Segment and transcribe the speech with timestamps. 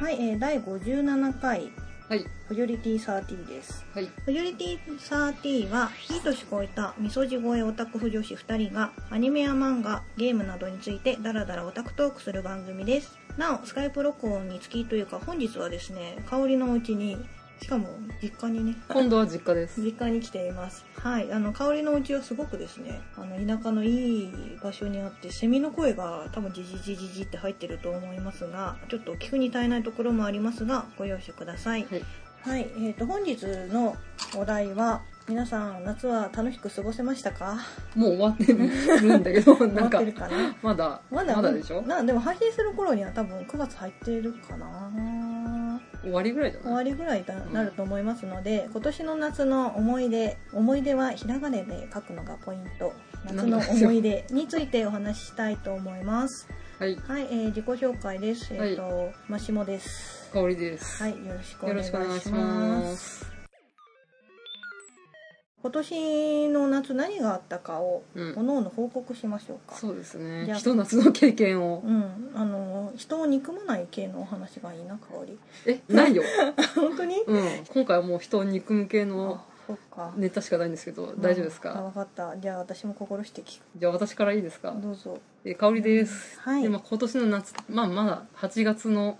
[0.00, 1.72] はい、えー、第57回
[2.08, 3.84] はいフジョリティ30です。
[3.92, 13.18] はいフジョリティ30は、いい年越えたみそじ声オタク婦女子2人が、アニメや漫画、ゲームなどについてダラダラオタクトークする番組です。
[13.36, 17.16] なお、スカイプ録音につきというか、本日はですね、香りのうちに、
[17.60, 17.88] しかも
[18.22, 20.84] 実家にね、今度は実家です実家に来ています。
[20.94, 31.86] はい、あの香りのうちはすごくですね、あの田舎のいい場所にあって、セミの声が多分ジジジジジって入ってると思いますが、ちょっと聞くに耐えないところもありますが、ご容赦ください。
[31.90, 32.02] はい
[32.46, 33.96] はい、えー、と本日の
[34.36, 37.58] お題は、皆さん夏は楽しく過ごせましたか？
[37.96, 39.56] もう終わってるんだけど
[39.90, 40.54] かてるかな？
[40.62, 41.82] まだまだまだでしょ？
[41.82, 44.88] なでも配信する頃には多分9月入ってるかな。
[46.02, 52.92] 終わりぐらいじゃ終わりぐらいとなると思いますので、今年の夏の思い出思い出はひらがなで書くのがポイント。
[53.24, 56.48] 夏の思い出についてお話ししたいと思います。
[56.78, 56.96] はい。
[56.96, 58.54] はい、えー自己紹介です。
[58.54, 60.30] えっ、と、マシモです。
[60.32, 61.02] 香りです。
[61.02, 63.35] はいよろしくおよ願いします
[65.66, 68.34] 今年の夏何があったかをうん。
[68.36, 69.74] おのおの報告しましょうか。
[69.76, 70.44] そうですね。
[70.46, 71.82] じゃあひと夏の経験を。
[71.84, 72.30] うん。
[72.36, 75.36] あの人を憎まない系のお話がいいな香り
[75.66, 76.22] えないよ。
[76.76, 77.16] 本当に？
[77.26, 77.44] うん。
[77.68, 80.12] 今回はもう人を憎む系のあそっか。
[80.16, 82.36] ネタしかないんですけど大丈夫ですあか分かった。
[82.38, 84.70] じゃあ私も心して聞じゃあ私からいいですか？
[84.70, 85.18] くどうぞ。
[85.44, 86.38] え香りです。
[86.42, 86.62] はい。
[86.62, 89.18] でまあ今年の夏まあまだ8月の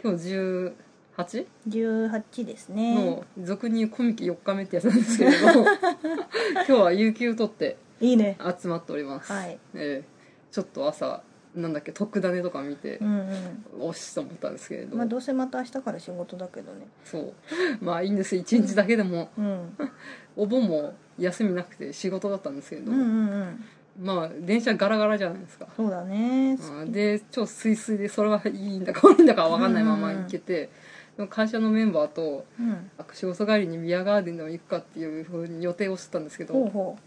[0.00, 0.72] 今日
[1.18, 1.46] 18?
[1.68, 2.94] 18ですね。
[2.94, 8.38] の俗に言うコミケ4日目ってやつなんですけれど 今日は有給取っていいね。
[8.60, 9.58] 集まっております、はい。
[9.74, 10.18] ええ。
[10.50, 11.22] ちょっと朝
[11.54, 16.86] なんだっけ特ダネとか見てうんおしと思ったんですけれど、うんまあどうせまた明日から仕事だけどね。
[17.04, 17.34] そう。
[17.80, 18.36] まあいいんです。
[18.36, 19.30] 一日だけでも。
[19.36, 19.76] うん。
[20.36, 23.12] お盆も休みなくて仕事だったんですけれど、うんうんう
[23.44, 23.64] ん。
[24.00, 25.66] まあ電車ガラガラじゃないですか。
[25.76, 26.56] そうだね。
[26.60, 30.24] うんで超スイスイでそれはいいんだか悪いんだか分かんないままうんうんうん。
[30.24, 30.70] 行けて、
[31.18, 32.90] でも会社のメンバーとうん。
[33.12, 36.98] 仕事帰りにビアガーデンでも行くかっていうふうに予定をしてたんですけどほうほ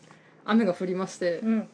[0.44, 1.69] 雨が降りましてううん。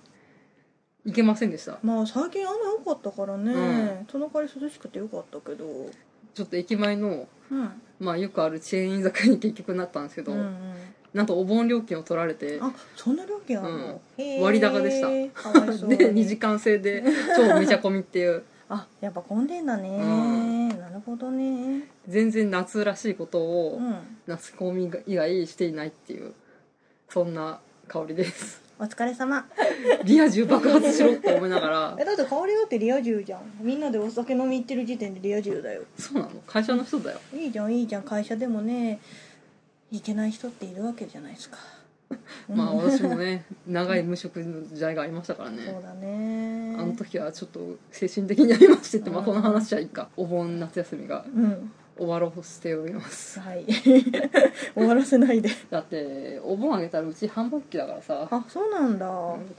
[1.06, 1.80] 行けませんでした。
[1.82, 4.08] まあ最近雨多かったからね、うん。
[4.12, 5.66] その代わり涼しくてよかったけど。
[6.34, 7.82] ちょっと駅前のうん。
[8.00, 10.76] まあよくあるチェーン居酒屋に結局なったんですけど、うんうん。
[11.14, 14.42] なんとお盆料金を取られてあそんな料金あるの、へー。
[14.42, 15.42] 割高でした。
[15.42, 15.98] かわいそうに。
[15.98, 17.04] で2時間制で
[17.36, 18.44] 超めちゃ込みっていう。
[18.70, 20.70] あやっぱ混んでんだね、うん。
[20.78, 23.96] なるほどね全然夏らしいことをうん。
[24.28, 26.34] 夏込み以外していないっていう
[27.10, 28.62] そんな香りです。
[28.80, 29.48] お疲れ様。
[30.04, 31.98] リア充爆発しろって思いながら。
[32.00, 33.42] えだって香りだってリア充じゃん。
[33.60, 35.84] みんなでお酒飲み行ってる時点でリア充だよ。
[35.98, 36.42] そうなの？
[36.46, 37.20] 会社の人だよ。
[37.34, 38.04] いいじゃんいいじゃん。
[38.04, 39.00] 会社でもね
[39.92, 41.58] いけない人っているわけじゃないですか。
[42.54, 45.64] まあ私もね 長い無職の時代がありましたからね。
[45.66, 46.76] そうだね。
[46.78, 49.26] あの時はちょっと精神的にありましてって、まあ、うん。
[49.26, 50.10] この話はいいか。
[50.16, 51.26] お盆夏休みが。
[51.36, 53.40] うん終わろうとしております。
[53.40, 53.66] はい。
[54.76, 55.50] 終わらせないで。
[55.70, 58.28] だってお盆あげたらうち繁忙期だからさ。
[58.30, 59.06] あそうなんだ。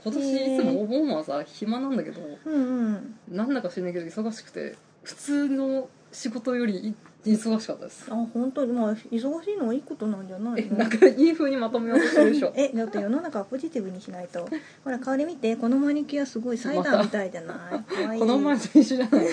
[0.03, 2.57] 今年いつもお盆はさ暇なんだけどうんう
[2.91, 3.15] ん。
[3.29, 6.95] なんだか知らないけど忙しくて普通の仕事より
[7.25, 8.05] 忙しかったです。
[8.09, 8.65] あ本当？
[8.65, 10.75] にまあ忙しいのはいいことなんじゃないの？
[10.75, 12.51] えなんかいい風にまとめようとしてるでしょ。
[12.55, 14.47] えだって世の中はポジティブにしないと。
[14.83, 17.83] ほら香り見てこのマニキュアすごいサイダーみたいじゃない？
[17.93, 18.19] かわいい。
[18.19, 19.25] この前と一緒じゃない？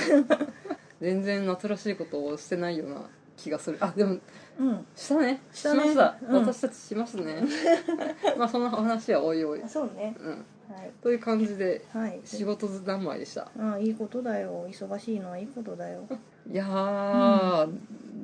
[1.01, 3.03] 全然夏らしいことをしてないような
[3.37, 3.79] 気がする。
[3.81, 4.17] あでも
[4.59, 4.87] うん。
[4.95, 5.41] したね。
[5.53, 5.81] したね。
[5.83, 6.47] しました、うん。
[6.47, 7.43] 私たちしますね。
[8.39, 10.17] まあその話はおいおい、そうね。
[10.19, 10.91] うん、はい。
[11.03, 12.21] という感じではい。
[12.25, 13.49] 仕事三昧でした。
[13.59, 14.67] あいいことだよ。
[14.71, 16.07] 忙しいのはいいことだよ。
[16.51, 17.69] いやー、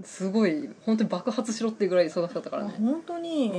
[0.04, 3.53] すごい本当に爆発しろっていうぐらい忙しかったからね、あ本当に、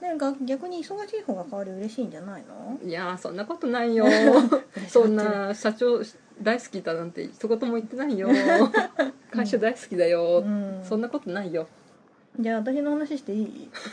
[0.00, 2.78] うなんか逆に忙しい方が代わり嬉しいんじゃないの？
[2.84, 4.04] ん、いやーそんなことないよ。
[4.86, 6.02] そんな社長
[6.40, 8.28] 大好きだなんて一言も言ってないよ。
[9.30, 10.80] 会社大好きだよ、うん。
[10.84, 11.66] そんなことないよ。
[12.38, 13.68] じゃあ私の話していい？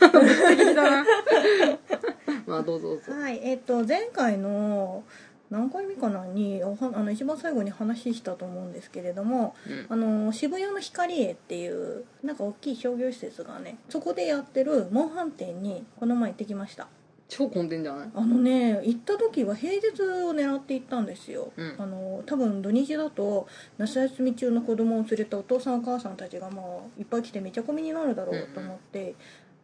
[2.46, 3.12] まあどうぞどうぞ。
[3.12, 5.04] はいえっ、と前回の
[5.50, 9.86] 何回目かなにおはあの一番最後に話したと思うんですけれどもうん。
[9.88, 16.86] あの渋谷の光栄っていうなんか大きい商業施設がねそこでやってるモンハン店にこの前行ってきました
[17.30, 18.10] 超混んでんじゃない？
[18.12, 21.74] あのね行った時は平日を狙って行ったんですよ、うん。
[21.78, 23.46] あの多分土日だと
[23.78, 26.64] 夏休み中の子供を連れたお父さんお母さんたちがまあ
[26.98, 29.14] いっぱい来てめちゃ込みになるだろうと思って、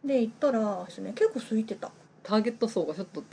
[0.03, 1.91] で行ったらですね結構空いてた。
[2.23, 3.23] ターゲット層がちょっと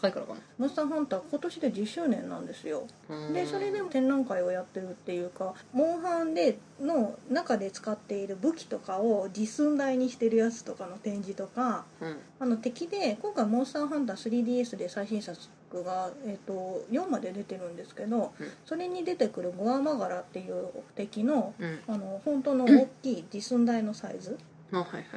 [0.00, 0.40] 高いからかな？
[0.58, 2.86] モンスターハンター今年で10周年なんですよ。
[3.08, 3.32] うん。
[3.32, 12.16] でそれでも展覧会をやってるっていうかモンハンでの中で使っている武器とかを実寸大にしてるやつとかの展示とかうん。
[12.38, 15.38] あの敵で今回「モンスターハンター 3DS」で最新作
[15.82, 18.50] が、えー、と4まで出てるんですけど、うん。
[18.64, 21.80] それに出てくるゴアマガラっていう敵のうん。
[21.88, 24.38] あの本当の大きい実寸大のサイズ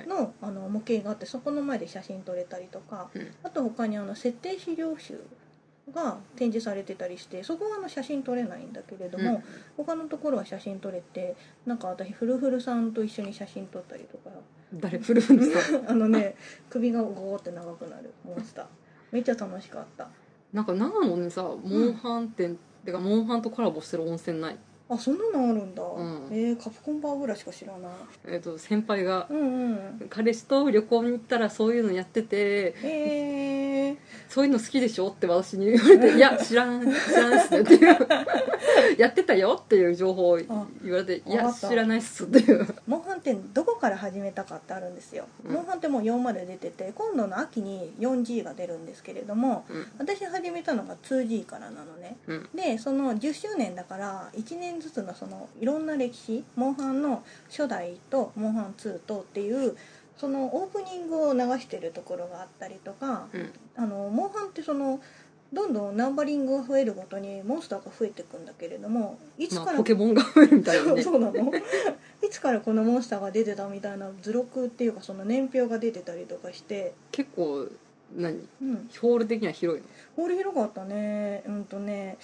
[0.08, 3.28] のあの模型があってそこの前で写真撮れたりとかうん。
[3.44, 5.20] あと他にあの設定資料集
[5.94, 9.44] が展示されてたりしてそこはあの写真撮れないんだけれども、うん。
[9.78, 11.36] 他のところは写真撮れて
[11.66, 14.30] なんか私フルフルさんと一緒に写真撮ったりとか。
[14.74, 15.00] 誰？
[15.00, 15.86] フルフルさん？
[15.90, 16.36] あのね
[16.70, 18.66] 首がゴーって長くなるモンスター。
[19.12, 20.08] めっちゃ楽しかった。
[20.54, 21.58] なんか長野にさモ
[21.90, 24.58] ンハン店、てかモンハンとコラボしてる温泉ない？
[24.90, 26.30] あそんなのあるんだ、ん。
[26.32, 27.92] えー、カプコンバーぐらいしか知らない。
[28.28, 30.08] えっ、と先輩がうんうん。
[30.10, 33.98] 彼氏と旅行に行ったらそういうのやっててえー、
[34.28, 35.10] そういうの好きでしょ？
[35.10, 37.98] って私に言われて「いや知らん知らんっすね」っていう
[38.98, 40.48] やってたよっていう情報を言
[40.92, 42.68] われて「いやわかった知らないっす」っていう。
[42.88, 45.54] モンハンってどこから始めたかってあるんですよ、うん。
[45.54, 49.86] モンハンってもう4まで出てて今度の秋に 4G が出るんですけれどもうん。
[50.00, 52.18] 私始めたのが 2G からなのね。
[52.28, 52.50] うん。
[52.56, 59.76] でその10周年だから1年ずつのそのいろんな歴史モンハンの初代とモンハン2とっていう
[60.18, 63.52] そのオープニングを流してるところがあったりとかうん。
[63.76, 65.00] あのモンハンってその
[65.52, 71.02] どんどんナンバリングが増えるごとにモンスターが増えていくんだけれどもいつまあ、から、ポケモンが増えるみたいなね。
[71.02, 71.52] そうなの。
[72.22, 77.68] いつからこのモンスターが出てたみたいな図録っていうかその年表が出てたりとかして、結構
[78.16, 78.48] 何？
[78.62, 79.84] うん、ホール的には広い
[80.16, 81.44] ホール広かったね。
[81.48, 82.18] うんとね、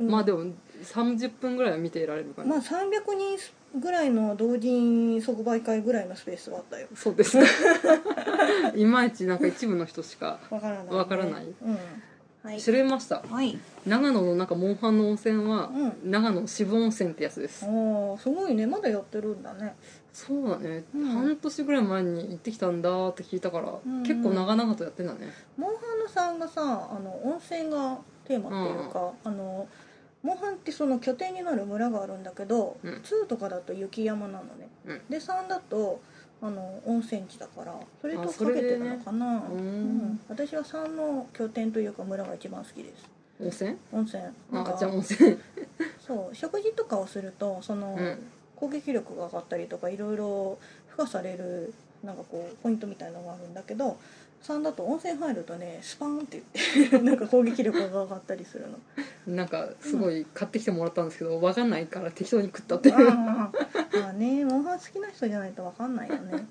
[0.00, 0.44] まあでも
[0.82, 2.82] 30分ぐらいは見てられる感じ、まあ300
[3.14, 3.38] 人
[3.78, 6.88] ぐらいの同人即売会ぐらいのスペースはあったよ。
[6.94, 7.38] そうです
[8.74, 11.44] いまいちなんか一部の人しかわからない、ね、わからない。
[11.44, 11.78] うん。
[12.42, 12.60] はい。
[12.60, 13.22] 知れました。
[13.22, 13.58] はい。
[13.86, 15.70] 長野のなんかモンハンの温泉は、
[16.04, 17.66] う長野渋温泉ってやつです。
[17.66, 18.66] おーすごいね。
[18.66, 19.76] まだやってるんだね。
[20.12, 21.04] そうだね、うん。
[21.06, 25.28] 半年ぐらい前に行ってきたんだって聞いたから、うん結構長々とやってんだね。
[25.56, 29.68] モンハンのさんがさあの温泉がテーマっていうか、あの
[30.22, 32.94] モンハンってその拠点になる村があるんだけど、うん。
[32.94, 34.68] 2とかだと雪山なのね。
[34.86, 35.00] うん。
[35.08, 36.00] で3だと
[36.42, 39.40] あの温泉地だからそれとあかけてるのかな、うん。
[39.40, 40.20] うん。
[40.28, 43.08] 私は3の拠点というか村が一番好きです。
[43.40, 43.76] 温泉？
[43.92, 44.22] 温泉。
[44.52, 45.38] なんかあじゃあ温泉。
[46.06, 46.34] そう。
[46.34, 48.18] 食事とかをするとその、うん。
[48.56, 50.58] 攻撃力が上がったりとかいろいろ
[50.90, 51.72] 付加される
[52.04, 53.98] なんかこうポイントみたいなのがあるんだけど
[54.42, 56.42] 3だと温泉入るとねスパーンって
[56.74, 58.78] 言って なんか攻撃力が上がったりするの。
[59.26, 62.94] なんかすごい買ってきてもらったんですけど分かんないから適当に食ったっていう。
[62.96, 66.46] あーまあねモンハン好きな人じゃないと分かんないよね。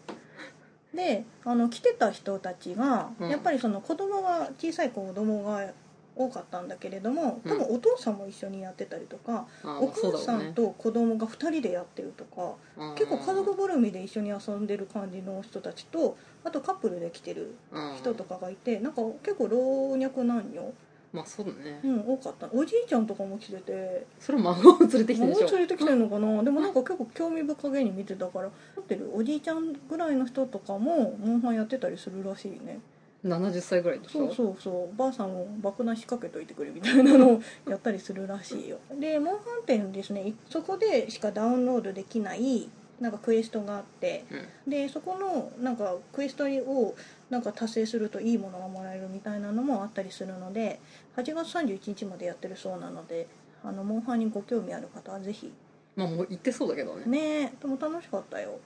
[0.94, 3.30] であの来てた人たちが、うん。
[3.30, 5.72] やっぱりその子供が小さい子供が
[6.16, 9.92] 多かったんだけれども多分お父さんも一緒にやってたりとか、うだろうね。
[9.94, 20.74] 母さんと子供が2人でやってるとかうん結構家族ぐるみで一緒に遊んでる感じの人たちとあとカップルで来てるうん人とかがいてなんか結構老若男女、
[21.12, 22.48] まあそうだね、うん、多かった。
[22.54, 25.46] おじいちゃんとかも来ててそれは孫を連れてきてるでしょ。
[25.46, 26.44] 孫連れてきてるのかな？
[26.44, 32.80] でもなんか結構興味深げに見てたから持ってるおじいちゃんぐらいの人とかもモンハンやってたりするらしいね
[33.26, 34.28] 70歳ぐらいでしょ？
[34.28, 34.98] そうそうそう。
[34.98, 38.78] ばあさんも爆弾仕掛けといてくれみたいなのをやったりするらしいよ。
[39.00, 42.70] でモンハン店ですねそこでしかダウンロードできない
[43.00, 44.24] なんかクエストがあって。
[44.66, 44.72] うん。
[44.72, 46.96] でそこのなんかクエストを
[47.30, 50.80] なんか達成するといいものがもらえるみたいなのもあったりするので
[51.18, 53.28] 8月31日までやってるそうなので
[53.64, 55.52] あのモンハンにご興味ある方はぜひ。
[55.96, 57.04] まあもう行ってそうだけどね。
[57.06, 58.60] ねえでも楽しかったよ、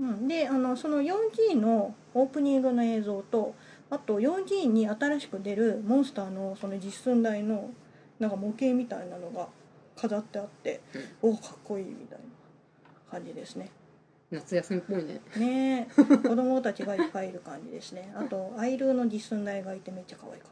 [0.00, 0.08] うん。
[0.08, 3.54] うん、であのその 4G のオープニングの映像と
[3.92, 7.68] あと 4G に新しく出るモンスターのその実寸大の
[8.18, 9.48] なんか模型みたいなのが
[9.96, 10.80] 飾ってあって、
[11.20, 12.24] おおかっこいいみたいな
[13.10, 13.68] 感じですね。
[14.30, 15.20] 夏休みっぽいね。
[15.36, 16.02] ねえ。
[16.04, 18.10] 子供たちがいっぱいいる感じですね。
[18.16, 20.46] あとアイルーの実寸大がいてめっちゃ可愛か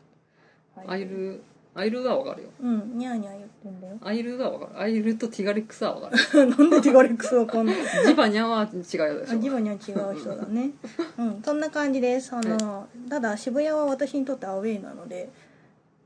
[0.83, 0.93] った。
[0.93, 1.43] アイル
[1.75, 2.49] アイルはわかるよ。
[2.61, 3.97] うんニャーニャー言ってんだよ。
[4.03, 4.81] アイルはわかる。
[4.81, 6.47] アイルとティガレックスはわかる。
[6.49, 7.73] なんでティガレックスわかんな？
[7.73, 9.37] いジバニャは違うでしょ。
[9.37, 10.71] あジバには違う人だね。
[11.19, 12.35] うんそんな感じです。
[12.35, 15.31] あの、ただ渋谷は私にとってアウェイなので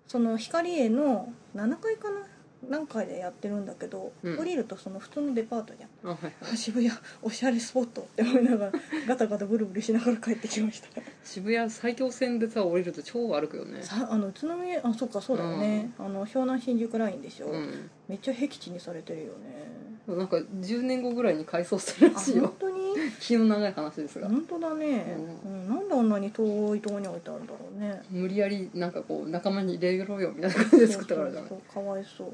[0.07, 2.21] その光栄の7階かな？
[2.69, 4.39] 何階でやってるんだけど、うん。
[4.39, 6.33] 降りるとその普通のデパートじゃんあはいはい。
[6.53, 6.91] あ渋谷
[7.23, 8.73] おしゃれスポットって思いながら
[9.07, 10.89] ガタガタブルブルしながら帰ってきました。
[11.25, 13.83] 渋谷埼京線でさ降りると超歩くよね。
[13.83, 19.65] さあの宇都宮あそっかそうだよね、あの湘南新宿ラインでしょ、うんめっちゃ僻地にされてるよね。
[20.07, 22.43] なんか10年後ぐらいに改装するらあしいよ。
[22.43, 22.85] 本当に？
[23.21, 24.29] 気の長い話ですが。
[24.29, 25.69] 本当だね、うん。
[25.69, 28.03] なんであんなに遠いところに置いてあるんだろうね。
[28.11, 31.49] 無理やりなんかこう仲間に入れろよみたいな感じで作ったからじゃない？
[31.49, 32.33] そうかわいそう。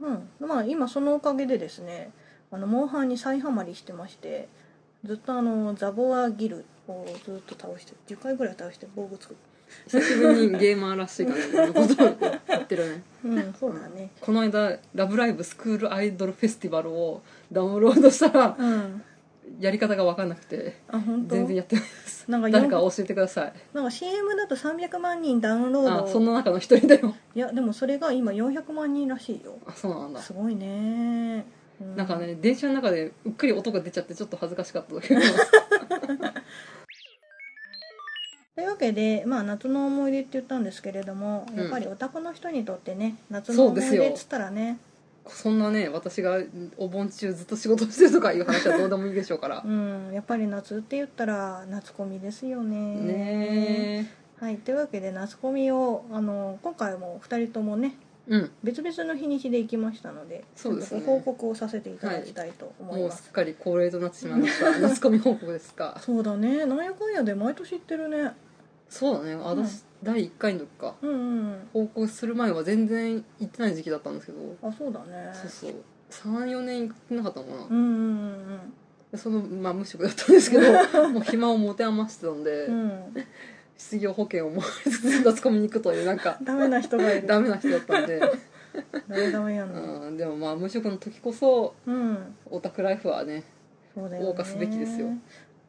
[0.00, 0.08] うん。
[0.40, 0.48] うん。
[0.48, 2.12] まあ今そのおかげでですね
[2.52, 4.48] あのモンハンに再ハマりしてまして
[5.04, 9.49] ずっとあのザボアギルをずっと倒して10回ぐらい倒して防具作って
[9.86, 12.16] 久しぶりにゲーマーらしい感じのことを
[12.48, 13.02] 言ってるね。
[13.24, 14.10] うんそうだね。
[14.20, 17.22] この間「ラブライブスクールアイドルフェスティバル」を
[17.52, 19.02] ダウンロードしたらうん。
[19.58, 21.34] やり方が分かんなくてあ本当？
[21.34, 22.30] 全然やってないです。
[22.30, 23.52] なんか誰か教えてください。
[23.74, 26.04] なんか CM だと300万人ダウンロード。
[26.04, 29.58] あその中の一人だよいやでもそれが今400万人らしいよ。
[29.66, 30.20] あそうなんだ。
[30.20, 31.44] すごいね、
[31.80, 35.20] うなんかね電車の中でうっくり音が出ちゃってちょっと恥ずかしかっただけど
[38.60, 41.58] というわけで、まあ、夏の思い出って言ったんですけれども、うん。
[41.58, 44.02] やっぱりオタクの人にとってね夏の思そうですよ。
[44.02, 44.78] い出っつったらね。
[45.26, 46.38] そんなね私が
[46.76, 49.62] お盆中ずっと仕事してるとかいう話はどうでもいいでしょうから。
[49.64, 50.12] うん。
[50.12, 52.76] やっぱり夏って言ったら夏コミですよね。
[52.76, 54.58] ねはい。
[54.58, 58.50] というわけで夏コミをあの今回も2人ともねえうん。
[58.62, 61.00] 別々の日にちで行きましたのでそうですね。
[61.00, 64.78] ご報告をさせていただきたいと思います、もうすっかり恒例となってしまいました。
[64.78, 65.98] 夏コミ報告ですか。
[66.04, 66.66] そうだね。
[66.66, 68.32] なんやかんやで毎年行ってるね
[68.90, 69.36] そうだね。
[69.36, 70.94] 私、第1回の時か。
[71.00, 74.38] うんうん報告する前は全然行ってない時期だったんですけど。
[74.62, 75.30] あそうだね。
[75.32, 75.74] そうそう。
[76.10, 77.78] 34年行ってなかったのかな、うんう
[78.34, 78.72] ん
[79.12, 80.72] でそのまあ無職だったんですけど
[81.10, 82.74] もう暇を持て余してたんで、うん。
[82.74, 83.26] うんうん
[83.76, 87.26] 失業保険をもらいつつ夏コミに行くというなんか ダメな人がいる。
[87.26, 88.20] ダメな人だったんで、
[89.08, 92.18] ダメダメやんのうん、でもまあ無職の時こそうん。
[92.50, 93.42] オタクライフはね
[93.94, 94.28] そうだよね。
[94.28, 95.08] 謳歌すべきですよ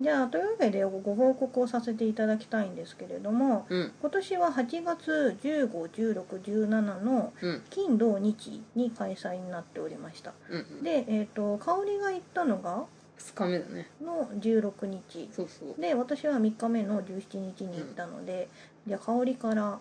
[0.01, 3.91] じゃあというわけでご報告をさせていただきたいんですけれどもうん。
[4.01, 7.62] 今年は8月151617のうん。
[7.70, 10.34] 金土日に開催になっておりました。
[10.50, 10.84] うんうん。
[10.84, 12.86] で、えー、と香りが行ったのが
[13.20, 13.88] 2日目だね。
[14.03, 15.29] の16日。
[15.31, 15.79] そうそう。
[15.79, 18.50] で私は3日目の17日に行ったので、
[18.88, 19.79] じゃあ香りから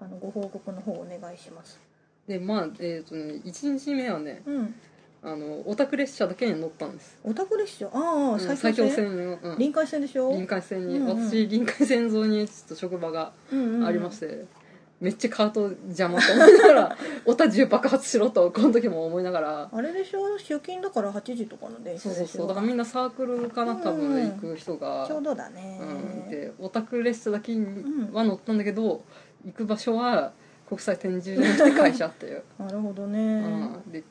[0.00, 1.78] あのご報告の方お願いします。
[2.26, 4.74] でまあえっ、とね1日目はねうん
[5.22, 7.18] あのオタク列車だけに乗ったんです。
[7.24, 7.86] オタク列車？
[7.88, 10.30] ああうん最埼京強線線の、うん、臨海線でしょ？
[10.30, 11.08] 臨海線に、うん。
[11.10, 13.74] うん私臨海線沿いにちょっと職場がうんうん。
[13.76, 14.44] うんありまして、
[15.00, 16.96] めっちゃカート邪魔と思いながら
[17.26, 19.68] オタ中爆発しろとこの時も思いながら。
[19.72, 20.38] あれでしょ？
[20.38, 22.26] 出勤だから8時とかの電車そうでしょ？
[22.26, 24.00] そうそうだからみんなサークルかな多うん。
[24.00, 27.66] うん分行く人が、ちょうどだね、うん、でオタク列車だけに
[28.12, 29.02] は乗ったんだけど、
[29.44, 30.32] 行く場所は
[30.68, 34.02] 国際展示場じゃなくて会社っていう、 なるほどうね、ん、で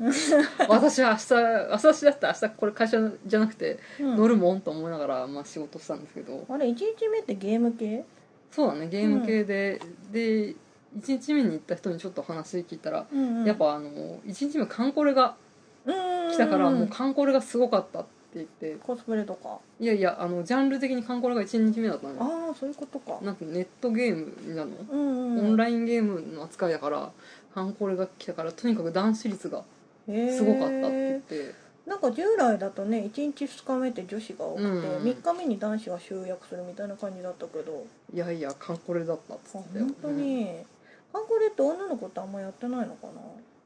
[0.68, 1.34] 私は明日
[1.70, 4.16] 私だったら明日これ会社じゃなくてうん。
[4.16, 6.44] 乗るもんと思いながら、まあ、仕事したんですけど。
[6.48, 8.04] あれ1日目ってゲーム系？
[8.50, 10.54] そうだねゲーム系で、で1
[11.06, 13.44] 日目に行った人にちょっと話聞いたら、うんうん。
[13.46, 15.36] やっぱあの1日目カンコレが
[15.86, 18.76] 来来たから、もうカンコレがすごかったって言って。
[18.82, 19.58] コスプレとか？
[19.80, 22.18] いやいやあのジャンル的にカンコレが1日目だったのよ。
[22.20, 23.18] ああそういうことか。
[23.22, 27.10] なんかネットゲームなの、うんうんオンラインゲームの扱いだから
[27.54, 29.64] カンコレが来たからとにかく男子率が
[30.10, 31.54] ンすごかったって言って、
[31.86, 37.86] なんか従来だとね1日2日目って女子が多くて、うん3日目に男子が集約するみたいな感じだったけど。
[38.14, 39.78] いやいやカンコレだったっつあって。
[39.78, 40.46] 本当に、
[41.12, 43.12] ハンコレって女の子ってあんまやってないのかな？
[43.12, 43.18] うん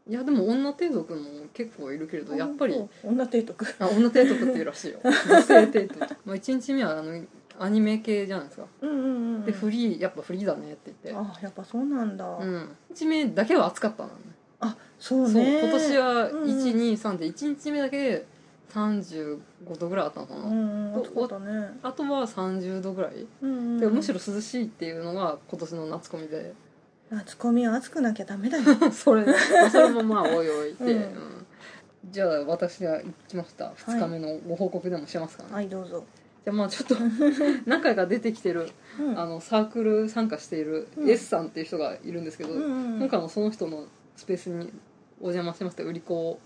[0.09, 1.21] いやでも女帝族も
[1.53, 5.01] 結構いるけれどやっぱり女提督あ女帝族っていうらしいよ。
[5.03, 7.25] 女性帝族、まあ、1日目はあの
[7.59, 8.67] アニメ系じゃないですか。
[8.83, 11.31] うんうんうんでフリーやっぱフリーだねって言って。
[11.33, 12.57] あやっぱそうなんだ、うん。
[12.93, 14.15] 1日目だけは暑かったのね。
[14.61, 16.51] あそうそうね今年はうんうん。
[16.51, 18.27] 123で1日目だけで
[18.73, 19.41] 35
[19.79, 21.79] 度ぐらいあったのかな、うんうん暑かったね。
[21.83, 23.81] あとは30度ぐらい、うんうん。
[23.81, 26.55] でむしろ涼しいっていうのが今年の夏コミで
[27.11, 28.65] 夏コミは暑くなきゃダメだよ。
[28.91, 29.33] それま
[29.67, 30.91] あ それもまあおいおいて、うん。
[30.91, 31.47] うん。
[32.11, 33.73] じゃあ私が行きました。
[33.77, 35.69] 2日目のご報告でもしますかね、はい。
[35.69, 36.05] どうぞ、
[36.45, 36.97] じゃあまあちょっと
[37.67, 41.11] 何回か出てきてるうん、あのサークル参加しているうん。
[41.11, 43.87] S さんっていう人がいるんですけど、うんうん今回もその人の
[44.17, 44.73] スペースに
[45.21, 46.41] お邪魔してまして売り子を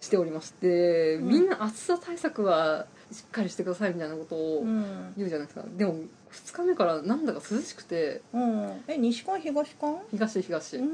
[0.00, 1.28] しておりまして、うん。
[1.28, 5.12] みんな暑さ対策はしっかりしてくださいみたいなことをうん。
[5.16, 5.96] 言うじゃないですか、でも
[6.34, 8.22] 2日目からなんだか涼しくて。
[8.32, 10.88] うん、え西館東館東東、うん。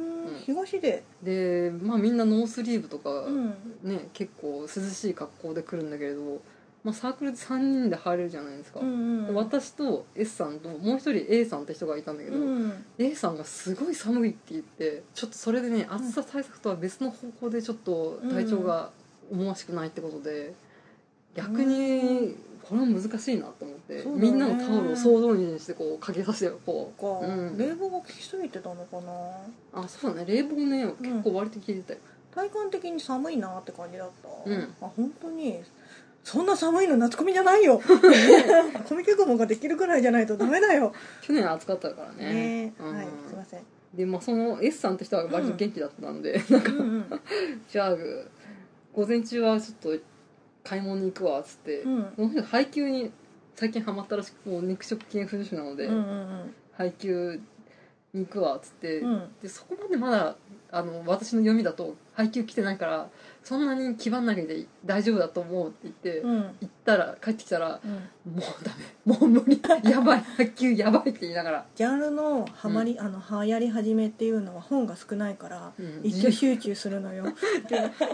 [0.44, 1.02] 東で。
[1.22, 3.54] でまあみんなノースリーブとか、うん。
[3.82, 6.40] ね結構涼しい格好で来るんだけれど、
[6.84, 12.84] まあ、サークルで3人で入れるじゃないですか、うんうん私と S さんともう一人 A さんって人がいたんだけど、うん。
[12.98, 18.90] A さんがすごい寒いって言ってちょっとそれでね暑さ対策とは別の方向でちょっと体調が
[19.30, 20.52] 思わしくないってことで、
[21.34, 24.02] 逆にこれは難しいなと思って、ね。
[24.06, 27.00] みんなのタオルを総動員してこうかけさせてこう。
[27.00, 27.58] か、うん。
[27.58, 29.82] 冷房が効きすぎてたのかな。
[29.82, 30.32] あそうだね。
[30.32, 31.94] 冷房ね結構割と効いてた。
[31.94, 32.00] よ、
[32.34, 34.74] 体感的に寒いなって感じだった、うん。
[34.80, 35.60] あ本当に
[36.22, 37.80] そんな寒いの夏コミじゃないよ。
[38.88, 40.92] コミケ雲ができるくらいじゃないとダメだよ。
[41.22, 42.74] 去年暑かったからね。
[42.78, 42.92] うん。
[42.92, 43.60] ねはいすいません。
[43.94, 46.60] でまあその S さんって人は割と元気だったんで、なん。
[46.60, 47.20] かうんうん。
[47.68, 47.96] じゃあ
[48.92, 50.04] 午前中はちょっと
[50.64, 52.02] 買い物に行くわっつって、うん。
[52.16, 53.10] この人配給に
[53.54, 57.38] 最近ハマったらしくもう肉食系不女子なので、うんうん配給
[58.14, 59.28] に行くわっつって、うん。
[59.42, 60.36] でそこまでまだ
[60.70, 63.08] あの私の読みだと配給来てないから
[63.42, 66.30] そんなに気張んなきゃで大丈夫だと思うって言って、うん。
[66.30, 68.32] うん行ったら帰ってきたらうん。
[68.32, 68.72] もうダ
[69.06, 69.14] メ。
[69.14, 69.60] もう無理。
[69.88, 70.20] やばい。
[70.20, 76.00] 配給やばいって言いながら、ジャンルのハマり、あの流行り始めっていうのは本が少ないから、うん。
[76.02, 77.24] 一挙集中するのよ。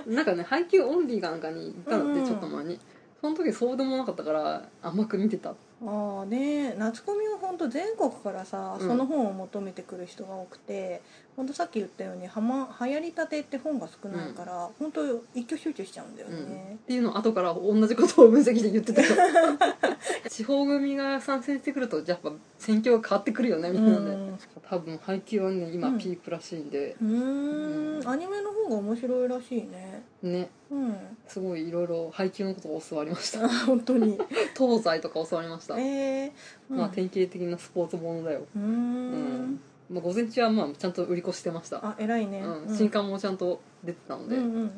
[0.06, 2.26] なんかね配給オンリーかなんかに行ったんだって、うん。
[2.26, 2.78] ちょっと前に。
[3.20, 5.54] その時そうでもなかったから甘く見てた。
[5.84, 8.88] ああね夏コミは本当全国からさ、うん。
[8.88, 11.02] その本を求めてくる人が多くて
[11.36, 19.02] 本当さっき言ったようには、ま、流行りたてって本が少ないから、本当一挙集中しちゃうんだようん、ねっ、ていうのを後から同じことを分析で言ってた。
[19.02, 19.08] よ
[20.28, 24.38] 地方組が参戦してくるとやっぱ戦況が変わってくるよねみうんたいなね、
[24.68, 25.98] 多分配給はね今うん。
[25.98, 26.96] ピークらしいんで。
[27.00, 28.08] う、ーん。
[28.08, 30.02] アニメの方が面白いらしいね。
[30.22, 30.50] ね。
[30.70, 30.96] うん。
[31.28, 33.44] すごいいろいろ配給のことを教わりました。
[33.44, 34.18] あ本当に。
[34.56, 36.30] 東西とか教わりました、えー、
[36.70, 44.70] うん、まあ典型的なスポーツものだよ、うーうんんまあ、午前中はまあちゃんと売り越してました、あ偉いね、うん、新刊もちゃんと出てたので、うんうん。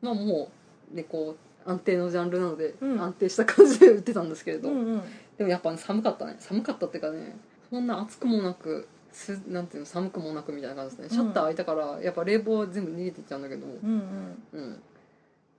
[0.00, 0.50] まあも
[0.92, 3.00] うねこう安定のジャンルなので、うん。
[3.00, 5.02] 安定した感じで売ってたんですけれど、うんうん。
[5.38, 6.36] でもやっぱ、ね、寒かったね。
[6.38, 7.36] 寒かったっていうかね
[7.70, 11.16] そんな暑くもなくすなんていうの寒くもなくみたいな感じですね。
[11.16, 14.02] シャッター開いたからやっぱ冷房は全部逃げていっちゃうんだけどうん
[14.52, 14.60] うん。
[14.60, 14.82] うん。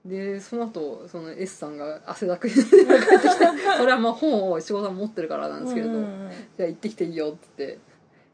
[0.04, 3.44] でその後その S さんが汗だくになって帰ってきて
[3.76, 6.30] それはまあ本を仕事持ってるからなんですけれど、うんうん。
[6.56, 7.78] じゃあ行ってきていいよって言って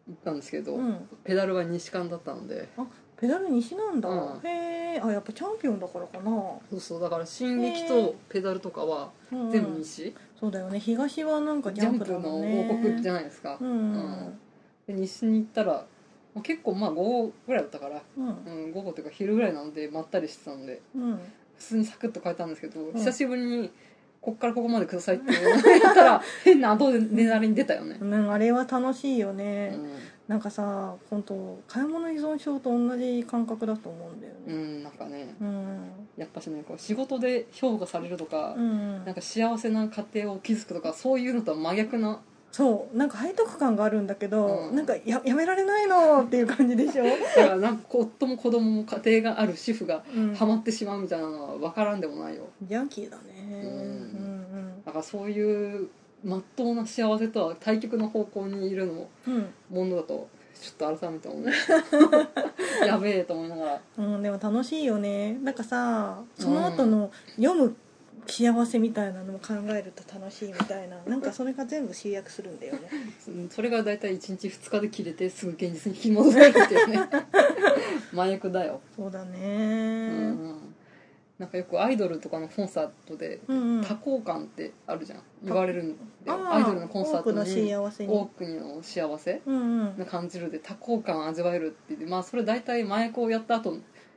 [0.09, 0.87] 行ったんですけど、うん。
[0.87, 2.68] うんペダルは西館だったので。
[2.76, 2.85] あ
[3.16, 4.40] ペダル西なんだ、うん。
[4.44, 6.30] へえあやっぱチャンピオンだからかな、
[6.71, 10.80] そうそうだから進撃へとペダルとかは全部西、そうだよね。
[10.80, 12.68] 東はなんかジジャンャンプだプのもんね。
[12.68, 13.68] 王国じゃないですか、うん。
[13.68, 14.38] うん。
[14.88, 15.87] で西に行ったら
[16.35, 18.44] まあ結構まあ午後ぐらいだったから、うん。
[18.44, 21.21] うん、午後というか昼ぐらいなのでまったりしてたのでうん。
[21.59, 22.92] 普通にサクッと変えたんですけど、ん。
[22.92, 23.71] 久しぶりに
[24.22, 29.88] こっからここまでくださいって言ったら 変な後でねなりに出たよね、うん、あれは楽しいようね、ん。
[30.28, 34.38] なんかさ本当買い物依存症と同じ感覚だと思うんだよね。
[34.46, 35.35] うん、なんかね。
[35.40, 35.76] うん。
[36.16, 39.04] やっぱしねこう仕事で評価されるとか、うん。
[39.04, 42.20] なんか幸せな家庭を築くとかそういうのとは真逆な
[42.52, 42.96] そう。
[42.96, 44.76] なんか背徳感があるんだけど、うん。
[44.76, 47.04] なんかややめられないのっていう感じでしょ、
[47.37, 52.44] だからなんか夫も子供も家庭がある主婦がうん、ハマってしまうみたいなのは分からんでもないよ。
[52.68, 53.62] ヤンキーだね。
[53.64, 53.91] うんうん
[54.92, 55.88] だからそういう
[56.22, 59.09] まっとうな幸せとは対極の方向にいるの
[59.70, 60.28] ものだと
[60.61, 61.46] ちょっと改めて思う。
[62.87, 63.81] やべえと思いながら。
[63.96, 65.33] うん、でも楽しいよね。
[65.42, 67.74] なんかさその後の読む
[68.26, 70.98] 幸せみたいなのも考えると楽しいみたいな。
[71.07, 72.81] なんかそれが全部集約するんだよね。
[73.28, 77.00] う んそれが大体1日2日で切れてすぐ現実に引き戻されるっていうね。
[78.12, 80.62] 麻薬だよ、そうだうねん、
[81.38, 83.85] なんかよくアイドルとかのコンサートでうんうん。
[83.85, 85.23] 多幸感ってあるじゃん。
[85.45, 88.12] 言われるんだよあーアイドルのコンサート多くのに幸せに。
[88.12, 89.99] 多くの幸せうんうん。
[89.99, 93.73] な感じるで多幸感を味わえるって言ってまあそれ大体麻薬をやった後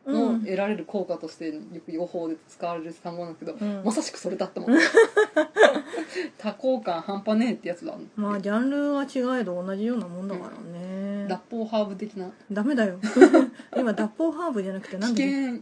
[0.05, 0.41] うのん。
[0.41, 3.81] 得られる効果としてよく用法で使われる単語なんだけど、うん。
[3.83, 4.71] まさしくそれだったもん。
[6.37, 12.29] 多幸感半端ねえってやつだまあジャンルは違えど同じようなもんだからね、脱法ハーブ的な。
[12.51, 12.99] ダメだよ。
[13.75, 15.61] 今脱法ハーブじゃなくて危なんで険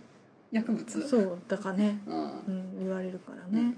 [0.54, 1.08] 薬物。
[1.10, 2.16] そうだからね、うん。
[2.16, 3.78] うん、言われるからね、うん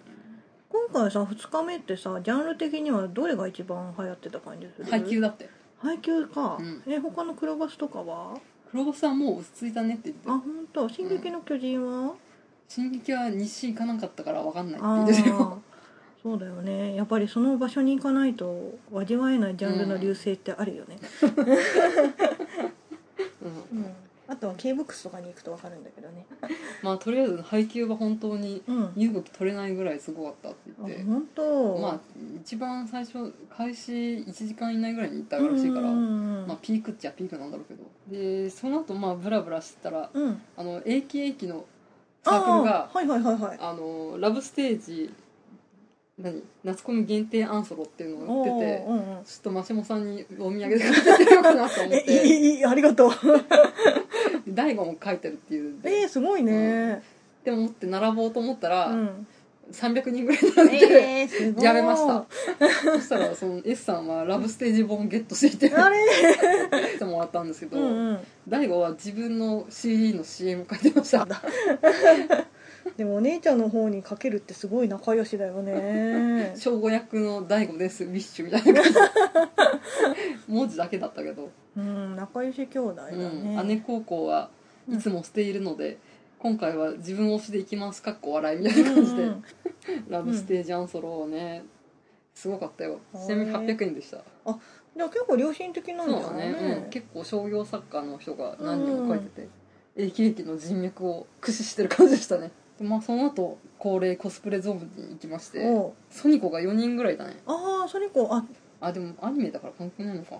[0.67, 4.91] 今回さ2日目ってさジャンル的にはどれが一番流行ってた感じする？
[4.91, 5.49] 配給だって。
[5.81, 6.83] 配給か、うん。
[6.85, 8.37] え他の黒バスとかは？
[8.71, 10.41] 黒バスはもう落ち着いたねって言ってあ本
[10.73, 10.89] 当？
[10.89, 12.13] 進撃の巨人は、
[12.67, 15.61] 進撃は西行かなかったから分かんないあって言ってたあよ
[16.21, 16.95] そうだよね。
[16.95, 20.97] やっぱりその場所に行かないと味わえないジャンルの流星ってあるよね、
[24.45, 26.25] とは K ブックスとかに行くと分かるんだけどね。
[26.83, 28.93] まあとりあえず配給は本当にうん。
[28.95, 31.03] 身動き取れないぐらいすごかったってあ言って。
[31.03, 31.77] 本当。
[31.79, 31.99] まあ
[32.37, 37.83] 一番最初開始1時間以内ぐらいに行ったらしいから、うんうんうんまあ、ピークっちゃピークなんだろうけど。
[38.07, 40.41] でその後まあブラブラしてたらうん。
[40.55, 41.65] あの英気英気の
[42.23, 43.57] サークルがあーはいはいはいはい。
[43.59, 45.13] あのラブステージ
[46.17, 49.23] 何夏コミ限定アンソロっていうのを売っててうんうん。
[49.25, 52.25] ちょっとマシモさんにお土産で買ってようかなと思って。
[52.25, 53.11] いいい ありがとう。
[54.47, 55.81] 大悟も書いてるっていう。
[55.81, 57.03] でえー、すごいね、
[57.43, 59.27] でもって並ぼうと思ったら、うん。
[59.71, 62.25] 300人ぐらい並んで、えー、やめました。
[62.93, 65.97] そしたらその S さんはラブステージ本ゲットしていてあれ？
[66.95, 68.19] ってもらったんですけど、うんうん。
[68.47, 71.27] 大悟は自分の CD の CM 書いてました
[72.97, 76.53] でもお姉ちゃんの方にかけるってすごい仲良しだよね。
[76.55, 78.81] 正吾役の大悟ですウィッシュみたいな。
[78.81, 78.99] 感 じ
[80.47, 84.49] 文字だけだったけど、うん仲良し兄弟だうね、ん、姉高校は
[84.91, 85.97] いつも捨ているので、
[86.39, 89.29] 今回は自分推しでいきますかっこ笑いみたいな感じで、うん。
[89.29, 89.43] う ん
[90.09, 91.63] ラブステージアンソロをね。
[92.35, 92.99] すごかったよ。
[93.13, 94.17] ちなみに800円でした。
[94.17, 96.49] じゃあ結構良心的なんだじゃない？
[96.53, 99.47] ね、うん、結構商業作家の人が何人も書いてて、
[99.95, 102.47] 永久駅の人脈を駆使してる感じでしたね。
[102.47, 105.93] でまあその後恒例コスプレゾーンに行きましておう。
[106.09, 107.37] ソニコが4人ぐらいだね。
[107.45, 108.43] ああソニコあ。
[108.81, 110.39] あでもアニメだから関係ないのか。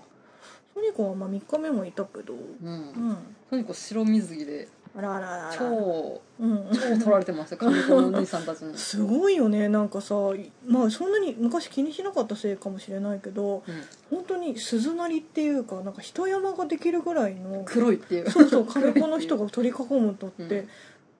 [0.74, 2.34] ソニコはまあ3日目もいたけど。
[2.34, 3.16] うん、うん。
[3.48, 5.58] ソニコ白水着であらあらあらあら。
[5.58, 6.68] 超うん。
[6.72, 10.14] 超取られてました金子のお兄さんたちに、 すごいよねなんかさ
[10.66, 18.30] まあそんなに昔気にしなかったせいかもしれないけどうん、本当に鈴なりっていうかなんか人山ができるぐらいの黒いっていう。
[18.30, 20.66] そうそう 金子の人が取り囲むとって